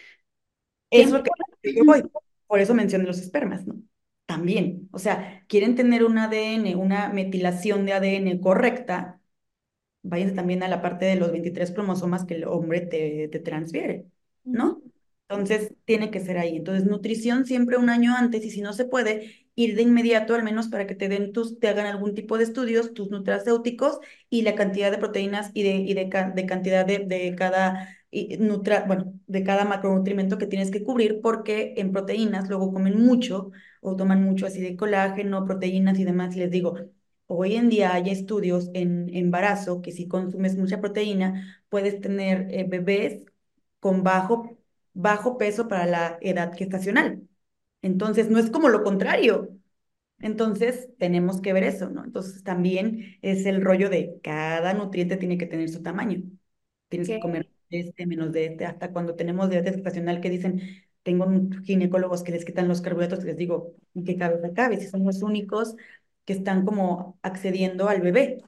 Eso 0.90 1.08
es 1.08 1.12
lo 1.12 1.24
que 1.62 1.74
yo 1.76 1.86
voy. 1.86 2.04
Por 2.48 2.60
eso 2.60 2.74
mencioné 2.74 3.06
los 3.06 3.20
espermas, 3.20 3.68
¿no? 3.68 3.76
También. 4.26 4.90
O 4.92 5.00
sea, 5.00 5.46
quieren 5.48 5.76
tener 5.76 6.04
un 6.04 6.18
ADN, 6.18 6.76
una 6.76 7.10
metilación 7.10 7.86
de 7.86 7.94
ADN 7.94 8.40
correcta, 8.40 9.20
váyanse 10.04 10.36
también 10.36 10.64
a 10.64 10.68
la 10.70 10.82
parte 10.82 11.06
de 11.06 11.18
los 11.18 11.32
23 11.32 11.72
cromosomas 11.72 12.26
que 12.26 12.36
el 12.36 12.46
hombre 12.46 12.82
te, 12.82 13.30
te 13.30 13.40
transfiere, 13.40 14.08
¿no? 14.52 14.82
Entonces, 15.30 15.74
tiene 15.86 16.10
que 16.12 16.20
ser 16.22 16.38
ahí. 16.38 16.56
Entonces, 16.58 16.86
nutrición 16.86 17.46
siempre 17.46 17.78
un 17.78 17.90
año 17.90 18.16
antes 18.16 18.46
y 18.46 18.50
si 18.52 18.62
no 18.62 18.72
se 18.74 18.86
puede, 18.86 19.48
ir 19.56 19.76
de 19.76 19.82
inmediato, 19.82 20.36
al 20.36 20.44
menos 20.44 20.68
para 20.70 20.88
que 20.88 20.96
te 20.96 21.10
den 21.10 21.34
tus, 21.34 21.60
te 21.60 21.68
hagan 21.68 21.86
algún 21.88 22.14
tipo 22.16 22.38
de 22.38 22.44
estudios, 22.46 22.94
tus 22.94 23.10
nutracéuticos 23.10 24.00
y 24.30 24.44
la 24.44 24.56
cantidad 24.56 24.92
de 24.92 24.98
proteínas 25.00 25.52
y 25.54 25.64
de, 25.64 25.72
y 25.76 25.94
de, 25.94 26.06
de 26.36 26.46
cantidad 26.46 26.86
de, 26.86 27.00
de 27.00 27.36
cada 27.36 27.90
y 28.10 28.38
nutra, 28.38 28.86
bueno, 28.86 29.14
de 29.28 29.44
cada 29.44 29.66
macronutrimento 29.66 30.38
que 30.38 30.48
tienes 30.48 30.72
que 30.72 30.84
cubrir, 30.84 31.20
porque 31.22 31.74
en 31.78 31.92
proteínas 31.92 32.48
luego 32.48 32.72
comen 32.72 32.98
mucho 33.02 33.52
o 33.82 33.96
toman 33.98 34.24
mucho 34.24 34.46
así 34.46 34.62
de 34.62 34.78
colágeno, 34.78 35.44
proteínas 35.46 36.00
y 36.00 36.06
demás. 36.06 36.36
Les 36.38 36.50
digo, 36.52 36.76
hoy 37.28 37.56
en 37.56 37.70
día 37.70 37.94
hay 37.94 38.10
estudios 38.10 38.70
en 38.74 39.10
embarazo 39.14 39.82
que 39.82 39.92
si 39.92 40.08
consumes 40.08 40.56
mucha 40.58 40.80
proteína, 40.80 41.64
puedes 41.70 42.00
tener 42.02 42.48
eh, 42.52 42.66
bebés 42.68 43.24
con 43.80 44.04
bajo, 44.04 44.57
bajo 44.98 45.38
peso 45.38 45.68
para 45.68 45.86
la 45.86 46.18
edad 46.22 46.54
gestacional. 46.58 47.22
Entonces, 47.82 48.30
no 48.30 48.40
es 48.40 48.50
como 48.50 48.70
lo 48.70 48.84
contrario. 48.84 49.50
Entonces, 50.20 50.90
tenemos 50.98 51.42
que 51.42 51.54
ver 51.54 51.64
eso, 51.64 51.90
¿no? 51.90 52.04
Entonces, 52.04 52.44
también 52.44 53.18
es 53.22 53.46
el 53.46 53.62
rollo 53.64 53.90
de 53.90 54.20
cada 54.24 54.74
nutriente 54.74 55.18
tiene 55.18 55.38
que 55.38 55.46
tener 55.46 55.70
su 55.70 55.84
tamaño. 55.84 56.24
Tienes 56.90 57.08
que 57.10 57.20
comer 57.20 57.50
este, 57.70 58.06
menos 58.08 58.32
de 58.32 58.46
este, 58.48 58.66
hasta 58.66 58.92
cuando 58.92 59.16
tenemos 59.16 59.50
diabetes 59.50 59.76
gestacional 59.76 60.22
que 60.22 60.30
dicen, 60.30 60.62
tengo 61.04 61.28
ginecólogos 61.64 62.24
que 62.24 62.32
les 62.32 62.46
quitan 62.46 62.68
los 62.68 62.82
carbohidratos, 62.82 63.24
les 63.24 63.38
digo, 63.38 63.76
¿en 63.94 64.04
qué 64.04 64.18
cabeza 64.18 64.54
cabe? 64.54 64.78
Si 64.80 64.88
son 64.88 65.06
los 65.06 65.22
únicos 65.22 65.76
que 66.26 66.34
están 66.34 66.66
como 66.66 67.20
accediendo 67.22 67.88
al 67.90 68.02
bebé. 68.02 68.40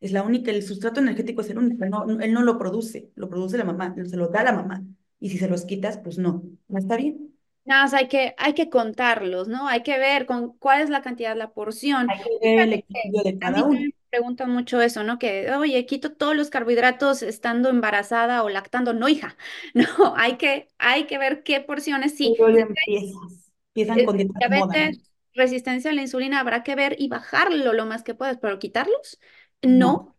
Es 0.00 0.12
la 0.12 0.22
única, 0.22 0.50
el 0.50 0.62
sustrato 0.62 1.00
energético 1.00 1.40
es 1.40 1.50
el 1.50 1.58
único, 1.58 1.84
no, 1.86 2.20
él 2.20 2.32
no 2.32 2.42
lo 2.42 2.58
produce, 2.58 3.10
lo 3.16 3.28
produce 3.28 3.58
la 3.58 3.64
mamá, 3.64 3.94
se 4.06 4.16
lo 4.16 4.28
da 4.28 4.44
la 4.44 4.52
mamá. 4.52 4.84
Y 5.18 5.30
si 5.30 5.38
se 5.38 5.48
los 5.48 5.64
quitas, 5.64 5.98
pues 5.98 6.18
no, 6.18 6.42
no 6.68 6.78
está 6.78 6.96
bien. 6.96 7.32
Nada, 7.64 7.98
hay 7.98 8.06
que, 8.06 8.34
hay 8.38 8.54
que 8.54 8.70
contarlos, 8.70 9.48
¿no? 9.48 9.66
Hay 9.66 9.82
que 9.82 9.98
ver 9.98 10.24
con 10.24 10.56
cuál 10.58 10.82
es 10.82 10.90
la 10.90 11.02
cantidad, 11.02 11.36
la 11.36 11.52
porción. 11.52 12.08
Hay 12.08 12.18
que 12.40 12.56
ver 12.56 12.58
el 12.60 12.72
equilibrio 12.74 13.22
de 13.24 13.38
cada 13.38 13.64
uno. 13.64 13.80
Me 13.80 13.92
preguntan 14.08 14.50
mucho 14.52 14.80
eso, 14.80 15.02
¿no? 15.02 15.18
Que, 15.18 15.50
oye, 15.50 15.84
quito 15.84 16.12
todos 16.12 16.36
los 16.36 16.48
carbohidratos 16.48 17.22
estando 17.22 17.68
embarazada 17.68 18.44
o 18.44 18.48
lactando. 18.48 18.94
No, 18.94 19.08
hija, 19.08 19.36
no, 19.74 20.14
hay 20.16 20.36
que, 20.36 20.68
hay 20.78 21.06
que 21.06 21.18
ver 21.18 21.42
qué 21.42 21.60
porciones 21.60 22.16
sí. 22.16 22.36
Empiezas, 22.38 23.52
empiezan 23.74 24.04
con 24.04 24.16
diabetes, 24.16 25.00
resistencia 25.34 25.90
a 25.90 25.94
la 25.94 26.02
insulina, 26.02 26.38
habrá 26.38 26.62
que 26.62 26.76
ver 26.76 26.94
y 26.98 27.08
bajarlo 27.08 27.72
lo 27.72 27.84
más 27.84 28.04
que 28.04 28.14
puedas, 28.14 28.38
pero 28.38 28.60
quitarlos, 28.60 29.18
no, 29.62 29.70
no 29.70 30.15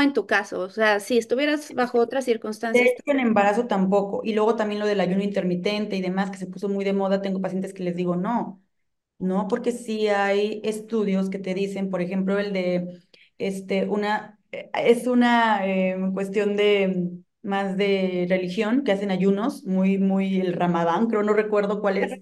en 0.00 0.12
tu 0.12 0.26
caso, 0.26 0.60
o 0.60 0.70
sea, 0.70 1.00
si 1.00 1.18
estuvieras 1.18 1.72
bajo 1.74 1.98
otras 1.98 2.24
circunstancias. 2.24 2.84
De 2.84 2.90
hecho, 2.90 3.02
en 3.06 3.20
embarazo 3.20 3.66
tampoco. 3.66 4.20
Y 4.24 4.34
luego 4.34 4.56
también 4.56 4.80
lo 4.80 4.86
del 4.86 5.00
ayuno 5.00 5.22
intermitente 5.22 5.96
y 5.96 6.00
demás, 6.02 6.30
que 6.30 6.38
se 6.38 6.46
puso 6.46 6.68
muy 6.68 6.84
de 6.84 6.92
moda. 6.92 7.22
Tengo 7.22 7.40
pacientes 7.40 7.72
que 7.72 7.84
les 7.84 7.96
digo, 7.96 8.16
no, 8.16 8.60
no, 9.18 9.48
porque 9.48 9.72
sí 9.72 10.08
hay 10.08 10.60
estudios 10.64 11.30
que 11.30 11.38
te 11.38 11.54
dicen, 11.54 11.90
por 11.90 12.02
ejemplo, 12.02 12.38
el 12.38 12.52
de, 12.52 13.00
este, 13.38 13.86
una, 13.86 14.38
eh, 14.52 14.70
es 14.74 15.06
una 15.06 15.66
em, 15.66 16.12
cuestión 16.12 16.56
de 16.56 17.10
más 17.42 17.76
de 17.76 18.26
religión, 18.28 18.84
que 18.84 18.92
hacen 18.92 19.10
ayunos, 19.10 19.64
muy, 19.64 19.98
muy 19.98 20.40
el 20.40 20.52
ramadán, 20.54 21.06
creo, 21.08 21.22
no 21.22 21.32
recuerdo 21.34 21.80
cuál 21.80 21.98
es, 21.98 22.20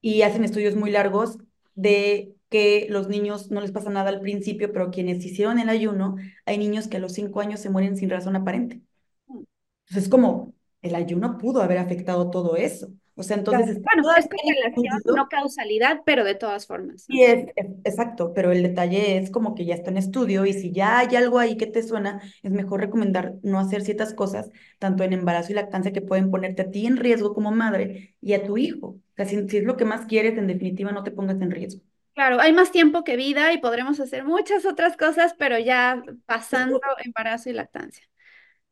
y 0.00 0.22
hacen 0.22 0.44
estudios 0.44 0.76
muy 0.76 0.90
largos 0.90 1.38
de 1.74 2.33
que 2.54 2.86
los 2.88 3.08
niños 3.08 3.50
no 3.50 3.60
les 3.60 3.72
pasa 3.72 3.90
nada 3.90 4.10
al 4.10 4.20
principio, 4.20 4.72
pero 4.72 4.92
quienes 4.92 5.24
hicieron 5.24 5.58
el 5.58 5.68
ayuno, 5.68 6.14
hay 6.46 6.56
niños 6.56 6.86
que 6.86 6.98
a 6.98 7.00
los 7.00 7.12
cinco 7.12 7.40
años 7.40 7.58
se 7.58 7.68
mueren 7.68 7.96
sin 7.96 8.08
razón 8.08 8.36
aparente. 8.36 8.80
Entonces 9.28 10.04
es 10.04 10.08
como, 10.08 10.54
el 10.80 10.94
ayuno 10.94 11.36
pudo 11.36 11.62
haber 11.62 11.78
afectado 11.78 12.30
todo 12.30 12.54
eso. 12.54 12.92
O 13.16 13.24
sea, 13.24 13.38
entonces... 13.38 13.82
bueno, 13.82 14.08
es 14.16 14.28
relación, 14.28 15.02
no 15.16 15.26
causalidad, 15.28 16.02
pero 16.06 16.22
de 16.22 16.36
todas 16.36 16.68
formas. 16.68 17.02
Sí, 17.02 17.24
es, 17.24 17.46
exacto, 17.56 18.32
pero 18.32 18.52
el 18.52 18.62
detalle 18.62 19.18
es 19.18 19.32
como 19.32 19.56
que 19.56 19.64
ya 19.64 19.74
está 19.74 19.90
en 19.90 19.96
estudio 19.96 20.46
y 20.46 20.52
si 20.52 20.70
ya 20.70 21.00
hay 21.00 21.16
algo 21.16 21.40
ahí 21.40 21.56
que 21.56 21.66
te 21.66 21.82
suena, 21.82 22.22
es 22.44 22.52
mejor 22.52 22.82
recomendar 22.82 23.34
no 23.42 23.58
hacer 23.58 23.82
ciertas 23.82 24.14
cosas, 24.14 24.52
tanto 24.78 25.02
en 25.02 25.12
embarazo 25.12 25.50
y 25.50 25.56
lactancia, 25.56 25.92
que 25.92 26.02
pueden 26.02 26.30
ponerte 26.30 26.62
a 26.62 26.70
ti 26.70 26.86
en 26.86 26.98
riesgo 26.98 27.34
como 27.34 27.50
madre 27.50 28.14
y 28.20 28.34
a 28.34 28.44
tu 28.46 28.56
hijo. 28.56 28.86
O 28.86 29.00
sea, 29.16 29.26
si 29.26 29.38
es 29.38 29.64
lo 29.64 29.76
que 29.76 29.84
más 29.84 30.06
quieres, 30.06 30.38
en 30.38 30.46
definitiva, 30.46 30.92
no 30.92 31.02
te 31.02 31.10
pongas 31.10 31.40
en 31.40 31.50
riesgo. 31.50 31.82
Claro, 32.14 32.40
hay 32.40 32.52
más 32.52 32.70
tiempo 32.70 33.02
que 33.02 33.16
vida 33.16 33.52
y 33.52 33.58
podremos 33.58 33.98
hacer 33.98 34.24
muchas 34.24 34.64
otras 34.66 34.96
cosas, 34.96 35.34
pero 35.36 35.58
ya 35.58 36.02
pasando 36.26 36.80
embarazo 37.04 37.50
y 37.50 37.54
lactancia. 37.54 38.04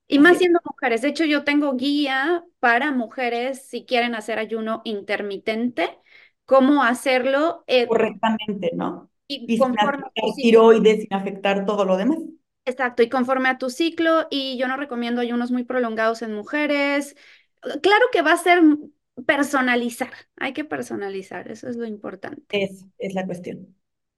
Y 0.06 0.18
más 0.18 0.38
siendo 0.38 0.60
mujeres. 0.64 1.02
De 1.02 1.08
hecho, 1.08 1.24
yo 1.24 1.42
tengo 1.42 1.74
guía 1.74 2.44
para 2.60 2.92
mujeres 2.92 3.66
si 3.66 3.84
quieren 3.84 4.14
hacer 4.14 4.38
ayuno 4.38 4.82
intermitente, 4.84 5.98
cómo 6.44 6.84
hacerlo. 6.84 7.64
Eh, 7.66 7.86
Correctamente, 7.86 8.70
¿no? 8.74 9.10
Y, 9.26 9.58
conforme 9.58 10.04
sin 10.14 10.34
tiroides, 10.36 11.02
sin 11.02 11.14
afectar 11.14 11.64
todo 11.64 11.84
lo 11.84 11.96
demás. 11.96 12.18
Exacto, 12.64 13.02
y 13.02 13.08
conforme 13.08 13.48
a 13.48 13.58
tu 13.58 13.70
ciclo, 13.70 14.28
y 14.30 14.56
yo 14.56 14.68
no 14.68 14.76
recomiendo 14.76 15.20
ayunos 15.20 15.50
muy 15.50 15.64
prolongados 15.64 16.22
en 16.22 16.34
mujeres. 16.34 17.16
Claro 17.60 18.06
que 18.12 18.22
va 18.22 18.32
a 18.32 18.36
ser 18.36 18.62
personalizar, 19.26 20.12
hay 20.36 20.52
que 20.52 20.64
personalizar, 20.64 21.50
eso 21.50 21.68
es 21.68 21.76
lo 21.76 21.86
importante. 21.86 22.44
Es, 22.50 22.84
es 22.98 23.14
la 23.14 23.26
cuestión. 23.26 23.74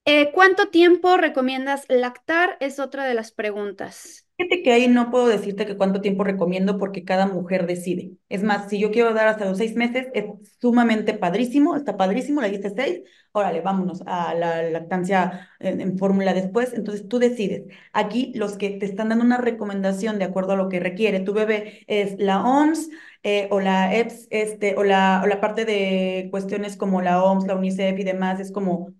Eh, 0.07 0.33
¿Cuánto 0.33 0.68
tiempo 0.68 1.16
recomiendas 1.16 1.87
lactar? 1.88 2.57
Es 2.61 2.78
otra 2.78 3.04
de 3.04 3.14
las 3.14 3.33
preguntas. 3.33 4.26
Fíjate 4.37 4.64
que 4.64 4.72
ahí 4.72 4.88
no 4.88 5.12
puedo 5.12 5.28
decirte 5.28 5.64
que 5.64 5.76
cuánto 5.76 6.00
tiempo 6.00 6.24
recomiendo 6.24 6.76
porque 6.76 7.04
cada 7.04 7.26
mujer 7.28 7.66
decide. 7.68 8.16
Es 8.28 8.42
más, 8.42 8.68
si 8.68 8.80
yo 8.80 8.90
quiero 8.90 9.14
dar 9.14 9.28
hasta 9.28 9.44
los 9.44 9.59
seis 9.59 9.76
meses, 9.76 10.09
es 10.12 10.24
sumamente 10.61 11.14
padrísimo, 11.14 11.76
está 11.76 11.96
padrísimo, 11.96 12.40
le 12.40 12.50
diste 12.50 12.70
seis, 12.70 13.02
órale, 13.30 13.61
vámonos 13.61 14.02
a 14.07 14.35
la 14.35 14.62
lactancia 14.70 15.50
en, 15.61 15.80
en 15.80 15.96
fórmula 15.98 16.35
después, 16.35 16.72
entonces 16.74 17.09
tú 17.09 17.20
decides. 17.20 17.72
Aquí 17.92 18.33
los 18.35 18.57
que 18.59 18.70
te 18.70 18.87
están 18.87 19.11
dando 19.11 19.24
una 19.24 19.38
recomendación 19.38 20.18
de 20.18 20.24
acuerdo 20.24 20.52
a 20.54 20.57
lo 20.57 20.68
que 20.68 20.80
requiere 20.80 21.20
tu 21.20 21.33
bebé 21.33 21.85
es 21.87 22.16
la 22.18 22.42
OMS, 22.44 22.90
eh, 23.24 23.48
o 23.50 23.60
la 23.60 23.94
EPS, 23.96 24.28
este, 24.30 24.76
o 24.76 24.84
la, 24.84 25.22
o 25.24 25.26
la 25.26 25.40
parte 25.40 25.64
de 25.64 26.28
cuestiones 26.30 26.76
como 26.76 27.02
la 27.02 27.22
OMS, 27.24 27.46
la 27.48 27.56
UNICEF 27.56 27.98
y 27.98 28.04
demás, 28.04 28.40
es 28.40 28.52
como 28.52 28.94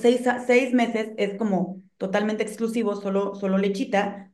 seis, 0.00 0.22
seis 0.46 0.72
meses, 0.74 1.10
es 1.18 1.36
como 1.38 1.82
totalmente 1.98 2.42
exclusivo, 2.42 2.96
solo, 2.96 3.34
solo 3.36 3.58
lechita, 3.58 4.32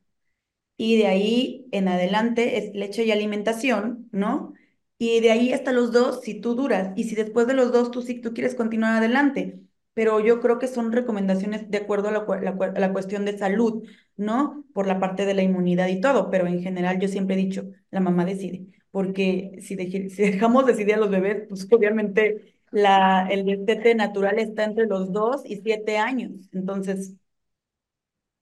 y 0.76 0.98
de 0.98 1.06
ahí 1.06 1.66
en 1.72 1.88
adelante 1.88 2.58
es 2.58 2.74
leche 2.74 3.04
y 3.04 3.12
alimentación, 3.12 4.08
¿no? 4.12 4.54
Y 4.98 5.20
de 5.20 5.30
ahí 5.32 5.52
hasta 5.52 5.72
los 5.72 5.92
dos, 5.92 6.22
si 6.22 6.40
tú 6.40 6.54
duras, 6.54 6.92
y 6.96 7.04
si 7.04 7.14
después 7.14 7.46
de 7.46 7.54
los 7.54 7.72
dos 7.72 7.90
tú 7.90 8.02
sí 8.02 8.20
tú 8.20 8.32
quieres 8.34 8.54
continuar 8.54 8.96
adelante, 8.96 9.60
pero 9.94 10.20
yo 10.20 10.40
creo 10.40 10.58
que 10.58 10.68
son 10.68 10.92
recomendaciones 10.92 11.70
de 11.70 11.78
acuerdo 11.78 12.08
a 12.08 12.12
la, 12.12 12.20
a 12.20 12.80
la 12.80 12.92
cuestión 12.92 13.24
de 13.24 13.38
salud, 13.38 13.84
¿no? 14.16 14.64
Por 14.72 14.86
la 14.86 14.98
parte 15.00 15.24
de 15.26 15.34
la 15.34 15.42
inmunidad 15.42 15.88
y 15.88 16.00
todo, 16.00 16.30
pero 16.30 16.46
en 16.46 16.62
general 16.62 16.98
yo 17.00 17.08
siempre 17.08 17.34
he 17.36 17.38
dicho, 17.38 17.64
la 17.90 18.00
mamá 18.00 18.24
decide 18.24 18.66
porque 18.94 19.58
si, 19.60 19.74
dejamos 19.74 20.66
decidir 20.66 20.94
a 20.94 20.98
los 20.98 21.10
bebés, 21.10 21.48
pues 21.48 21.66
obviamente 21.72 22.54
la, 22.70 23.26
el 23.28 23.44
destete 23.44 23.92
natural 23.96 24.38
está 24.38 24.62
entre 24.62 24.86
los 24.86 25.12
dos 25.12 25.42
y 25.44 25.56
siete 25.56 25.98
años. 25.98 26.30
Entonces. 26.52 27.12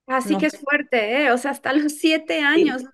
Así 0.06 0.36
que 0.36 0.44
es 0.44 0.60
fuerte, 0.60 1.22
¿eh? 1.22 1.30
O 1.32 1.38
sea, 1.38 1.52
hasta 1.52 1.72
los 1.72 1.92
siete 1.94 2.40
años. 2.40 2.84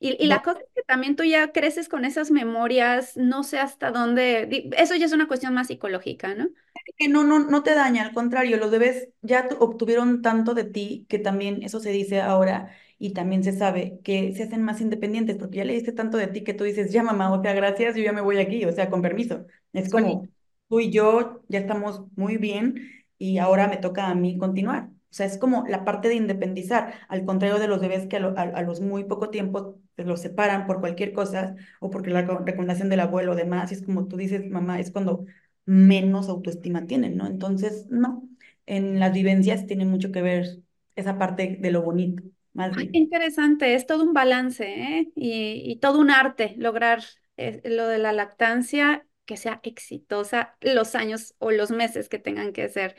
Y, 0.00 0.16
y 0.20 0.26
la 0.26 0.42
cosa 0.42 0.58
es 0.58 0.66
que 0.74 0.82
también 0.82 1.14
tú 1.14 1.22
ya 1.22 1.52
creces 1.52 1.88
con 1.88 2.04
esas 2.04 2.32
memorias, 2.32 3.16
no 3.16 3.44
sé 3.44 3.60
hasta 3.60 3.92
dónde, 3.92 4.68
eso 4.76 4.96
ya 4.96 5.06
es 5.06 5.12
una 5.12 5.28
cuestión 5.28 5.54
más 5.54 5.68
psicológica, 5.68 6.34
¿no? 6.34 6.48
Que 6.96 7.08
no, 7.08 7.22
no, 7.22 7.38
no 7.38 7.62
te 7.62 7.74
daña, 7.74 8.02
al 8.02 8.12
contrario, 8.12 8.56
los 8.56 8.72
bebés 8.72 9.08
ya 9.22 9.48
obtuvieron 9.60 10.20
tanto 10.20 10.54
de 10.54 10.64
ti 10.64 11.06
que 11.08 11.20
también 11.20 11.62
eso 11.62 11.78
se 11.78 11.90
dice 11.90 12.20
ahora 12.20 12.72
y 12.98 13.12
también 13.12 13.44
se 13.44 13.52
sabe 13.52 14.00
que 14.02 14.34
se 14.34 14.44
hacen 14.44 14.62
más 14.62 14.80
independientes 14.80 15.36
porque 15.36 15.58
ya 15.58 15.64
le 15.64 15.74
diste 15.74 15.92
tanto 15.92 16.18
de 16.18 16.26
ti 16.26 16.42
que 16.42 16.54
tú 16.54 16.64
dices, 16.64 16.92
ya 16.92 17.02
mamá, 17.02 17.32
o 17.32 17.42
sea, 17.42 17.54
gracias, 17.54 17.96
yo 17.96 18.02
ya 18.02 18.12
me 18.12 18.20
voy 18.20 18.38
aquí, 18.38 18.64
o 18.64 18.72
sea, 18.72 18.90
con 18.90 19.02
permiso. 19.02 19.46
Es 19.72 19.90
como, 19.90 20.26
tú 20.68 20.80
y 20.80 20.90
yo 20.90 21.42
ya 21.48 21.60
estamos 21.60 22.04
muy 22.16 22.36
bien 22.36 22.90
y 23.18 23.38
ahora 23.38 23.68
me 23.68 23.76
toca 23.76 24.08
a 24.08 24.14
mí 24.14 24.36
continuar. 24.38 24.90
O 25.10 25.14
sea, 25.14 25.26
es 25.26 25.38
como 25.38 25.64
la 25.66 25.84
parte 25.84 26.08
de 26.08 26.16
independizar, 26.16 26.94
al 27.08 27.24
contrario 27.24 27.58
de 27.58 27.68
los 27.68 27.80
bebés 27.80 28.06
que 28.08 28.16
a, 28.16 28.62
los 28.62 28.80
muy 28.80 29.04
poco 29.04 29.30
tiempo 29.30 29.78
se 29.96 30.04
los 30.04 30.20
separan 30.20 30.66
por 30.66 30.80
cualquier 30.80 31.12
cosa 31.12 31.56
o 31.80 31.90
porque 31.90 32.10
la 32.10 32.22
recomendación 32.22 32.88
del 32.90 33.00
abuelo 33.00 33.32
o 33.32 33.36
demás, 33.36 33.72
es 33.72 33.82
como 33.82 34.06
tú 34.06 34.16
dices, 34.16 34.48
mamá, 34.50 34.80
es 34.80 34.90
cuando 34.90 35.24
menos 35.64 36.28
autoestima 36.28 36.86
tienen, 36.86 37.16
¿no? 37.16 37.26
Entonces, 37.26 37.86
no, 37.90 38.28
en 38.66 39.00
las 39.00 39.12
vivencias 39.12 39.66
tiene 39.66 39.84
mucho 39.86 40.12
que 40.12 40.22
ver 40.22 40.62
esa 40.94 41.18
parte 41.18 41.56
de 41.60 41.70
lo 41.70 41.82
bonito, 41.82 42.22
más 42.58 42.76
Ay, 42.76 42.90
qué 42.92 42.98
interesante, 42.98 43.74
es 43.74 43.86
todo 43.86 44.04
un 44.04 44.12
balance, 44.14 44.64
¿eh? 44.66 45.12
Y, 45.14 45.62
y 45.70 45.76
todo 45.80 45.98
un 45.98 46.10
arte 46.10 46.54
lograr 46.58 47.02
eh, 47.36 47.60
lo 47.64 47.88
de 47.88 47.98
la 47.98 48.12
lactancia 48.12 49.06
que 49.24 49.36
sea 49.36 49.60
exitosa 49.62 50.56
los 50.60 50.94
años 50.94 51.34
o 51.38 51.50
los 51.50 51.70
meses 51.70 52.08
que 52.08 52.18
tengan 52.18 52.52
que 52.52 52.68
ser. 52.68 52.96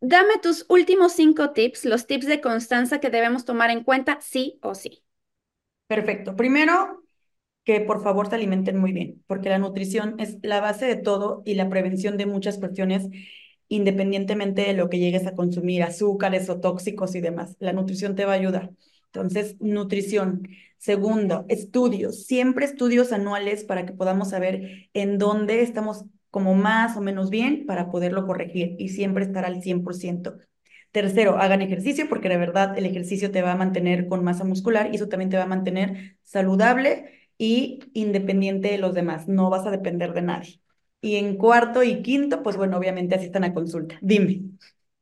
Dame 0.00 0.38
tus 0.42 0.66
últimos 0.68 1.12
cinco 1.12 1.52
tips, 1.52 1.84
los 1.84 2.06
tips 2.06 2.26
de 2.26 2.40
constancia 2.40 3.00
que 3.00 3.10
debemos 3.10 3.44
tomar 3.44 3.70
en 3.70 3.84
cuenta, 3.84 4.18
sí 4.20 4.58
o 4.62 4.74
sí. 4.74 5.04
Perfecto. 5.86 6.36
Primero, 6.36 7.02
que 7.64 7.80
por 7.80 8.02
favor 8.02 8.28
se 8.28 8.36
alimenten 8.36 8.78
muy 8.78 8.92
bien, 8.92 9.22
porque 9.26 9.48
la 9.50 9.58
nutrición 9.58 10.16
es 10.18 10.38
la 10.42 10.60
base 10.60 10.86
de 10.86 10.96
todo 10.96 11.42
y 11.44 11.54
la 11.54 11.68
prevención 11.68 12.16
de 12.16 12.26
muchas 12.26 12.58
cuestiones, 12.58 13.08
independientemente 13.72 14.62
de 14.62 14.74
lo 14.74 14.90
que 14.90 14.98
llegues 14.98 15.26
a 15.26 15.34
consumir, 15.34 15.82
azúcares 15.82 16.50
o 16.50 16.60
tóxicos 16.60 17.14
y 17.14 17.22
demás. 17.22 17.56
La 17.58 17.72
nutrición 17.72 18.14
te 18.14 18.26
va 18.26 18.32
a 18.32 18.36
ayudar. 18.36 18.70
Entonces, 19.06 19.56
nutrición. 19.60 20.46
Segundo, 20.76 21.46
estudios. 21.48 22.26
Siempre 22.26 22.66
estudios 22.66 23.12
anuales 23.12 23.64
para 23.64 23.86
que 23.86 23.94
podamos 23.94 24.28
saber 24.28 24.90
en 24.92 25.16
dónde 25.16 25.62
estamos 25.62 26.04
como 26.30 26.54
más 26.54 26.98
o 26.98 27.00
menos 27.00 27.30
bien 27.30 27.64
para 27.64 27.90
poderlo 27.90 28.26
corregir 28.26 28.76
y 28.78 28.90
siempre 28.90 29.24
estar 29.24 29.46
al 29.46 29.62
100%. 29.62 30.36
Tercero, 30.90 31.38
hagan 31.38 31.62
ejercicio 31.62 32.08
porque 32.10 32.28
de 32.28 32.36
verdad 32.36 32.76
el 32.76 32.84
ejercicio 32.84 33.30
te 33.30 33.40
va 33.40 33.52
a 33.52 33.56
mantener 33.56 34.06
con 34.06 34.22
masa 34.22 34.44
muscular 34.44 34.90
y 34.92 34.96
eso 34.96 35.08
también 35.08 35.30
te 35.30 35.38
va 35.38 35.44
a 35.44 35.46
mantener 35.46 36.18
saludable 36.22 37.30
y 37.38 37.80
independiente 37.94 38.68
de 38.70 38.78
los 38.78 38.92
demás, 38.94 39.28
no 39.28 39.48
vas 39.50 39.66
a 39.66 39.70
depender 39.70 40.12
de 40.12 40.22
nadie. 40.22 40.61
Y 41.02 41.16
en 41.16 41.36
cuarto 41.36 41.82
y 41.82 42.02
quinto, 42.02 42.42
pues 42.42 42.56
bueno, 42.56 42.78
obviamente 42.78 43.14
asistan 43.16 43.44
a 43.44 43.52
consulta. 43.54 43.98
Dime. 44.00 44.42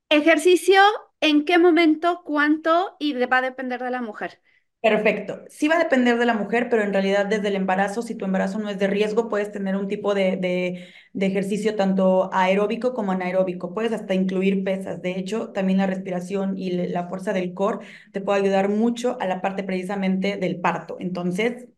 Ejercicio, 0.09 0.81
¿en 1.21 1.45
qué 1.45 1.59
momento, 1.59 2.23
cuánto 2.25 2.95
y 3.01 3.13
va 3.15 3.39
a 3.39 3.43
depender 3.43 3.83
de 3.83 3.91
la 3.91 4.01
mujer? 4.03 4.41
Perfecto. 4.83 5.43
Sí 5.51 5.69
va 5.69 5.77
a 5.77 5.79
depender 5.79 6.17
de 6.19 6.25
la 6.25 6.33
mujer, 6.33 6.69
pero 6.71 6.83
en 6.83 6.95
realidad 6.95 7.27
desde 7.27 7.49
el 7.49 7.57
embarazo, 7.57 8.01
si 8.01 8.15
tu 8.15 8.25
embarazo 8.25 8.59
no 8.59 8.71
es 8.71 8.79
de 8.79 8.87
riesgo, 8.87 9.29
puedes 9.29 9.53
tener 9.53 9.77
un 9.77 9.89
tipo 9.89 10.15
de, 10.15 10.39
de, 10.39 10.89
de 11.13 11.27
ejercicio 11.27 11.77
tanto 11.77 12.31
aeróbico 12.33 12.95
como 12.95 13.13
anaeróbico. 13.13 13.75
Puedes 13.75 13.93
hasta 13.93 14.15
incluir 14.15 14.65
pesas. 14.65 15.03
De 15.03 15.19
hecho, 15.19 15.51
también 15.53 15.79
la 15.79 15.87
respiración 15.87 16.57
y 16.57 16.71
la 16.71 17.09
fuerza 17.09 17.35
del 17.35 17.53
core 17.53 17.87
te 18.13 18.23
puede 18.23 18.41
ayudar 18.41 18.71
mucho 18.71 19.19
a 19.21 19.27
la 19.27 19.43
parte 19.43 19.65
precisamente 19.65 20.39
del 20.39 20.61
parto. 20.61 20.97
Entonces, 20.99 21.69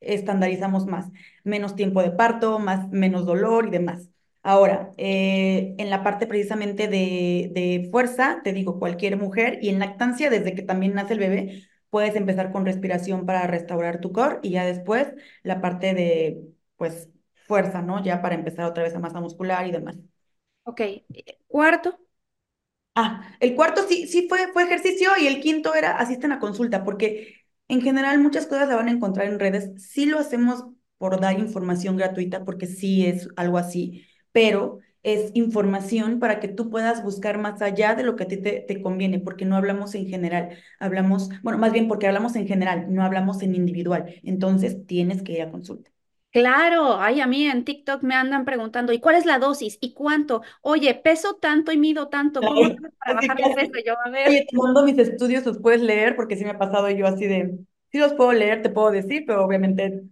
estandarizamos 0.00 0.86
más, 0.86 1.06
menos 1.44 1.76
tiempo 1.76 2.02
de 2.02 2.10
parto, 2.12 2.58
más, 2.58 2.88
menos 2.90 3.26
dolor 3.26 3.66
y 3.68 3.70
demás. 3.70 4.08
Ahora, 4.42 4.92
eh, 4.96 5.74
en 5.78 5.90
la 5.90 6.02
parte 6.02 6.26
precisamente 6.26 6.88
de, 6.88 7.50
de 7.52 7.88
fuerza, 7.90 8.40
te 8.44 8.52
digo, 8.52 8.78
cualquier 8.78 9.16
mujer 9.16 9.58
y 9.62 9.68
en 9.68 9.78
lactancia, 9.78 10.30
desde 10.30 10.54
que 10.54 10.62
también 10.62 10.94
nace 10.94 11.14
el 11.14 11.18
bebé, 11.18 11.64
puedes 11.90 12.14
empezar 12.16 12.52
con 12.52 12.64
respiración 12.64 13.26
para 13.26 13.46
restaurar 13.46 14.00
tu 14.00 14.12
core 14.12 14.38
y 14.42 14.50
ya 14.50 14.64
después 14.64 15.08
la 15.42 15.60
parte 15.60 15.94
de, 15.94 16.40
pues, 16.76 17.08
fuerza, 17.46 17.82
¿no? 17.82 18.02
Ya 18.02 18.22
para 18.22 18.34
empezar 18.34 18.64
otra 18.66 18.84
vez 18.84 18.94
a 18.94 19.00
masa 19.00 19.20
muscular 19.20 19.66
y 19.66 19.72
demás. 19.72 19.96
Ok, 20.64 20.80
cuarto. 21.48 21.98
Ah, 22.94 23.36
el 23.40 23.54
cuarto 23.54 23.86
sí, 23.88 24.08
sí 24.08 24.26
fue, 24.28 24.52
fue 24.52 24.64
ejercicio 24.64 25.10
y 25.20 25.26
el 25.28 25.40
quinto 25.40 25.74
era 25.74 25.96
asisten 25.98 26.32
a 26.32 26.40
consulta, 26.40 26.82
porque 26.84 27.37
en 27.68 27.80
general 27.82 28.18
muchas 28.20 28.46
cosas 28.46 28.68
la 28.68 28.76
van 28.76 28.88
a 28.88 28.92
encontrar 28.92 29.26
en 29.26 29.38
redes. 29.38 29.70
Sí 29.82 30.06
lo 30.06 30.18
hacemos 30.18 30.64
por 30.98 31.20
dar 31.20 31.38
información 31.38 31.96
gratuita, 31.96 32.44
porque 32.44 32.66
sí 32.66 33.06
es 33.06 33.28
algo 33.36 33.58
así, 33.58 34.06
pero 34.32 34.78
es 35.02 35.30
información 35.34 36.18
para 36.18 36.40
que 36.40 36.48
tú 36.48 36.70
puedas 36.70 37.02
buscar 37.04 37.38
más 37.38 37.62
allá 37.62 37.94
de 37.94 38.02
lo 38.02 38.16
que 38.16 38.24
a 38.24 38.28
ti 38.28 38.36
te, 38.38 38.60
te 38.60 38.82
conviene, 38.82 39.20
porque 39.20 39.44
no 39.44 39.56
hablamos 39.56 39.94
en 39.94 40.06
general, 40.08 40.50
hablamos, 40.80 41.30
bueno, 41.42 41.58
más 41.58 41.72
bien 41.72 41.88
porque 41.88 42.06
hablamos 42.08 42.34
en 42.36 42.46
general, 42.48 42.92
no 42.92 43.02
hablamos 43.04 43.42
en 43.42 43.54
individual. 43.54 44.14
Entonces 44.24 44.86
tienes 44.86 45.22
que 45.22 45.32
ir 45.32 45.42
a 45.42 45.50
consulta. 45.50 45.90
Claro, 46.40 47.00
ay, 47.00 47.20
a 47.20 47.26
mí 47.26 47.46
en 47.46 47.64
TikTok 47.64 48.02
me 48.02 48.14
andan 48.14 48.44
preguntando, 48.44 48.92
¿y 48.92 49.00
cuál 49.00 49.16
es 49.16 49.24
la 49.26 49.38
dosis? 49.38 49.78
¿Y 49.80 49.94
cuánto? 49.94 50.42
Oye, 50.60 50.94
peso 50.94 51.36
tanto 51.36 51.72
y 51.72 51.78
mido 51.78 52.08
tanto, 52.08 52.44
¿cómo 52.44 52.60
Ay, 52.64 52.76
para 52.98 53.14
bajar 53.14 53.40
de 53.40 53.50
peso? 53.50 53.72
Yo, 53.84 53.94
a 54.04 54.10
ver. 54.10 54.32
Oye, 54.32 54.46
te 54.50 54.56
mando 54.56 54.84
mis 54.84 54.98
estudios, 54.98 55.44
los 55.46 55.58
puedes 55.58 55.80
leer, 55.82 56.16
porque 56.16 56.36
sí 56.36 56.44
me 56.44 56.50
ha 56.50 56.58
pasado 56.58 56.90
yo 56.90 57.06
así 57.06 57.26
de, 57.26 57.58
sí 57.90 57.98
los 57.98 58.14
puedo 58.14 58.32
leer, 58.32 58.62
te 58.62 58.70
puedo 58.70 58.90
decir, 58.90 59.24
pero 59.26 59.44
obviamente 59.44 60.02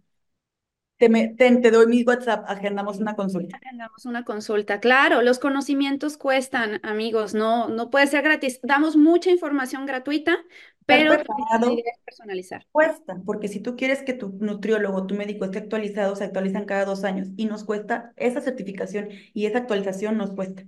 te, 0.98 1.08
me, 1.08 1.28
te, 1.28 1.56
te 1.56 1.70
doy 1.70 1.86
mi 1.86 2.02
WhatsApp, 2.04 2.44
agendamos 2.48 2.98
una 2.98 3.16
consulta. 3.16 3.62
Damos 3.74 4.06
una 4.06 4.24
consulta. 4.24 4.80
Claro, 4.80 5.22
los 5.22 5.38
conocimientos 5.38 6.16
cuestan, 6.16 6.80
amigos, 6.84 7.34
no, 7.34 7.68
no 7.68 7.90
puede 7.90 8.06
ser 8.06 8.22
gratis. 8.22 8.60
Damos 8.62 8.96
mucha 8.96 9.30
información 9.30 9.86
gratuita, 9.86 10.38
pero 10.86 11.16
también 11.18 11.48
la 11.60 11.68
preparado 11.68 11.82
idea 11.82 11.92
es 11.94 12.00
personalizar. 12.04 12.66
cuesta, 12.72 13.20
porque 13.26 13.48
si 13.48 13.60
tú 13.60 13.76
quieres 13.76 14.02
que 14.02 14.14
tu 14.14 14.30
nutriólogo, 14.40 15.06
tu 15.06 15.14
médico 15.14 15.44
esté 15.46 15.58
actualizado, 15.58 16.16
se 16.16 16.24
actualizan 16.24 16.66
cada 16.66 16.84
dos 16.86 17.04
años 17.04 17.28
y 17.36 17.46
nos 17.46 17.64
cuesta 17.64 18.12
esa 18.16 18.40
certificación 18.42 19.08
y 19.34 19.46
esa 19.46 19.58
actualización 19.58 20.16
nos 20.18 20.32
cuesta. 20.32 20.64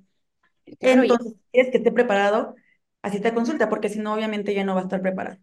Claro, 0.80 1.04
y 1.04 1.10
Entonces, 1.10 1.34
si 1.34 1.40
quieres 1.52 1.72
que 1.72 1.78
esté 1.78 1.92
preparado, 1.92 2.56
así 3.02 3.20
te 3.20 3.34
consulta, 3.34 3.68
porque 3.70 3.88
si 3.90 4.00
no, 4.00 4.14
obviamente 4.14 4.54
ya 4.54 4.64
no 4.64 4.74
va 4.74 4.80
a 4.82 4.84
estar 4.84 5.02
preparado. 5.02 5.38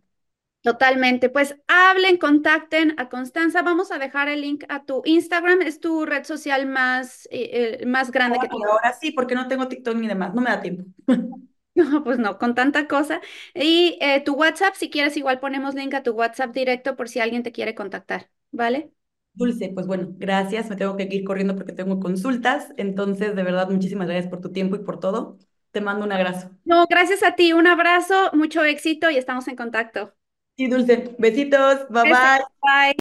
totalmente. 0.61 1.29
Pues 1.29 1.55
hablen, 1.67 2.17
contacten 2.17 2.95
a 2.99 3.09
Constanza. 3.09 3.61
Vamos 3.61 3.91
a 3.91 3.99
dejar 3.99 4.29
el 4.29 4.41
link 4.41 4.63
a 4.69 4.85
tu 4.85 5.01
Instagram. 5.05 5.61
Es 5.61 5.79
tu 5.79 6.05
red 6.05 6.23
social 6.25 6.65
más, 6.67 7.27
eh, 7.31 7.79
eh, 7.81 7.85
más 7.85 8.11
grande 8.11 8.39
que 8.39 8.47
Ahora, 8.47 8.49
tienes. 8.49 8.71
ahora 8.71 8.93
sí, 8.93 9.11
porque 9.11 9.35
no 9.35 9.47
tengo 9.47 9.67
TikTok 9.67 9.95
ni 9.97 10.07
demás, 10.07 10.33
no 10.33 10.41
me 10.41 10.49
da 10.49 10.61
tiempo. 10.61 10.83
No, 11.75 12.03
pues 12.03 12.19
no, 12.19 12.37
con 12.37 12.55
tanta 12.55 12.87
cosa. 12.87 13.21
Y 13.53 13.97
eh, 14.01 14.21
tu 14.23 14.33
WhatsApp, 14.35 14.75
si 14.75 14.89
quieres, 14.89 15.17
igual 15.17 15.39
ponemos 15.39 15.75
link 15.75 15.93
a 15.93 16.03
tu 16.03 16.11
WhatsApp 16.11 16.53
directo 16.53 16.95
por 16.95 17.09
si 17.09 17.19
alguien 17.19 17.43
te 17.43 17.51
quiere 17.51 17.75
contactar, 17.75 18.29
¿vale? 18.51 18.91
Dulce, 19.33 19.69
pues 19.73 19.85
bueno, 19.87 20.09
gracias. 20.17 20.69
Me 20.69 20.75
tengo 20.77 20.95
que 20.95 21.03
ir 21.11 21.23
corriendo 21.25 21.55
porque 21.55 21.73
tengo 21.73 21.99
consultas. 21.99 22.71
Entonces, 22.77 23.35
de 23.35 23.43
verdad, 23.43 23.69
muchísimas 23.69 24.07
gracias 24.07 24.29
por 24.29 24.41
tu 24.41 24.51
tiempo 24.51 24.75
y 24.75 24.79
por 24.79 24.99
todo. 24.99 25.37
Te 25.71 25.81
mando 25.81 26.05
un 26.05 26.11
abrazo. 26.13 26.51
No, 26.63 26.85
gracias 26.87 27.23
a 27.23 27.35
ti, 27.35 27.53
un 27.53 27.65
abrazo, 27.67 28.29
mucho 28.33 28.63
éxito 28.63 29.09
y 29.09 29.17
estamos 29.17 29.47
en 29.47 29.55
contacto. 29.55 30.13
Sí, 30.57 30.67
Dulce, 30.67 31.15
besitos, 31.19 31.87
bye 31.89 32.03
Besos, 32.03 32.29
bye. 32.29 32.55
Bye. 32.61 32.93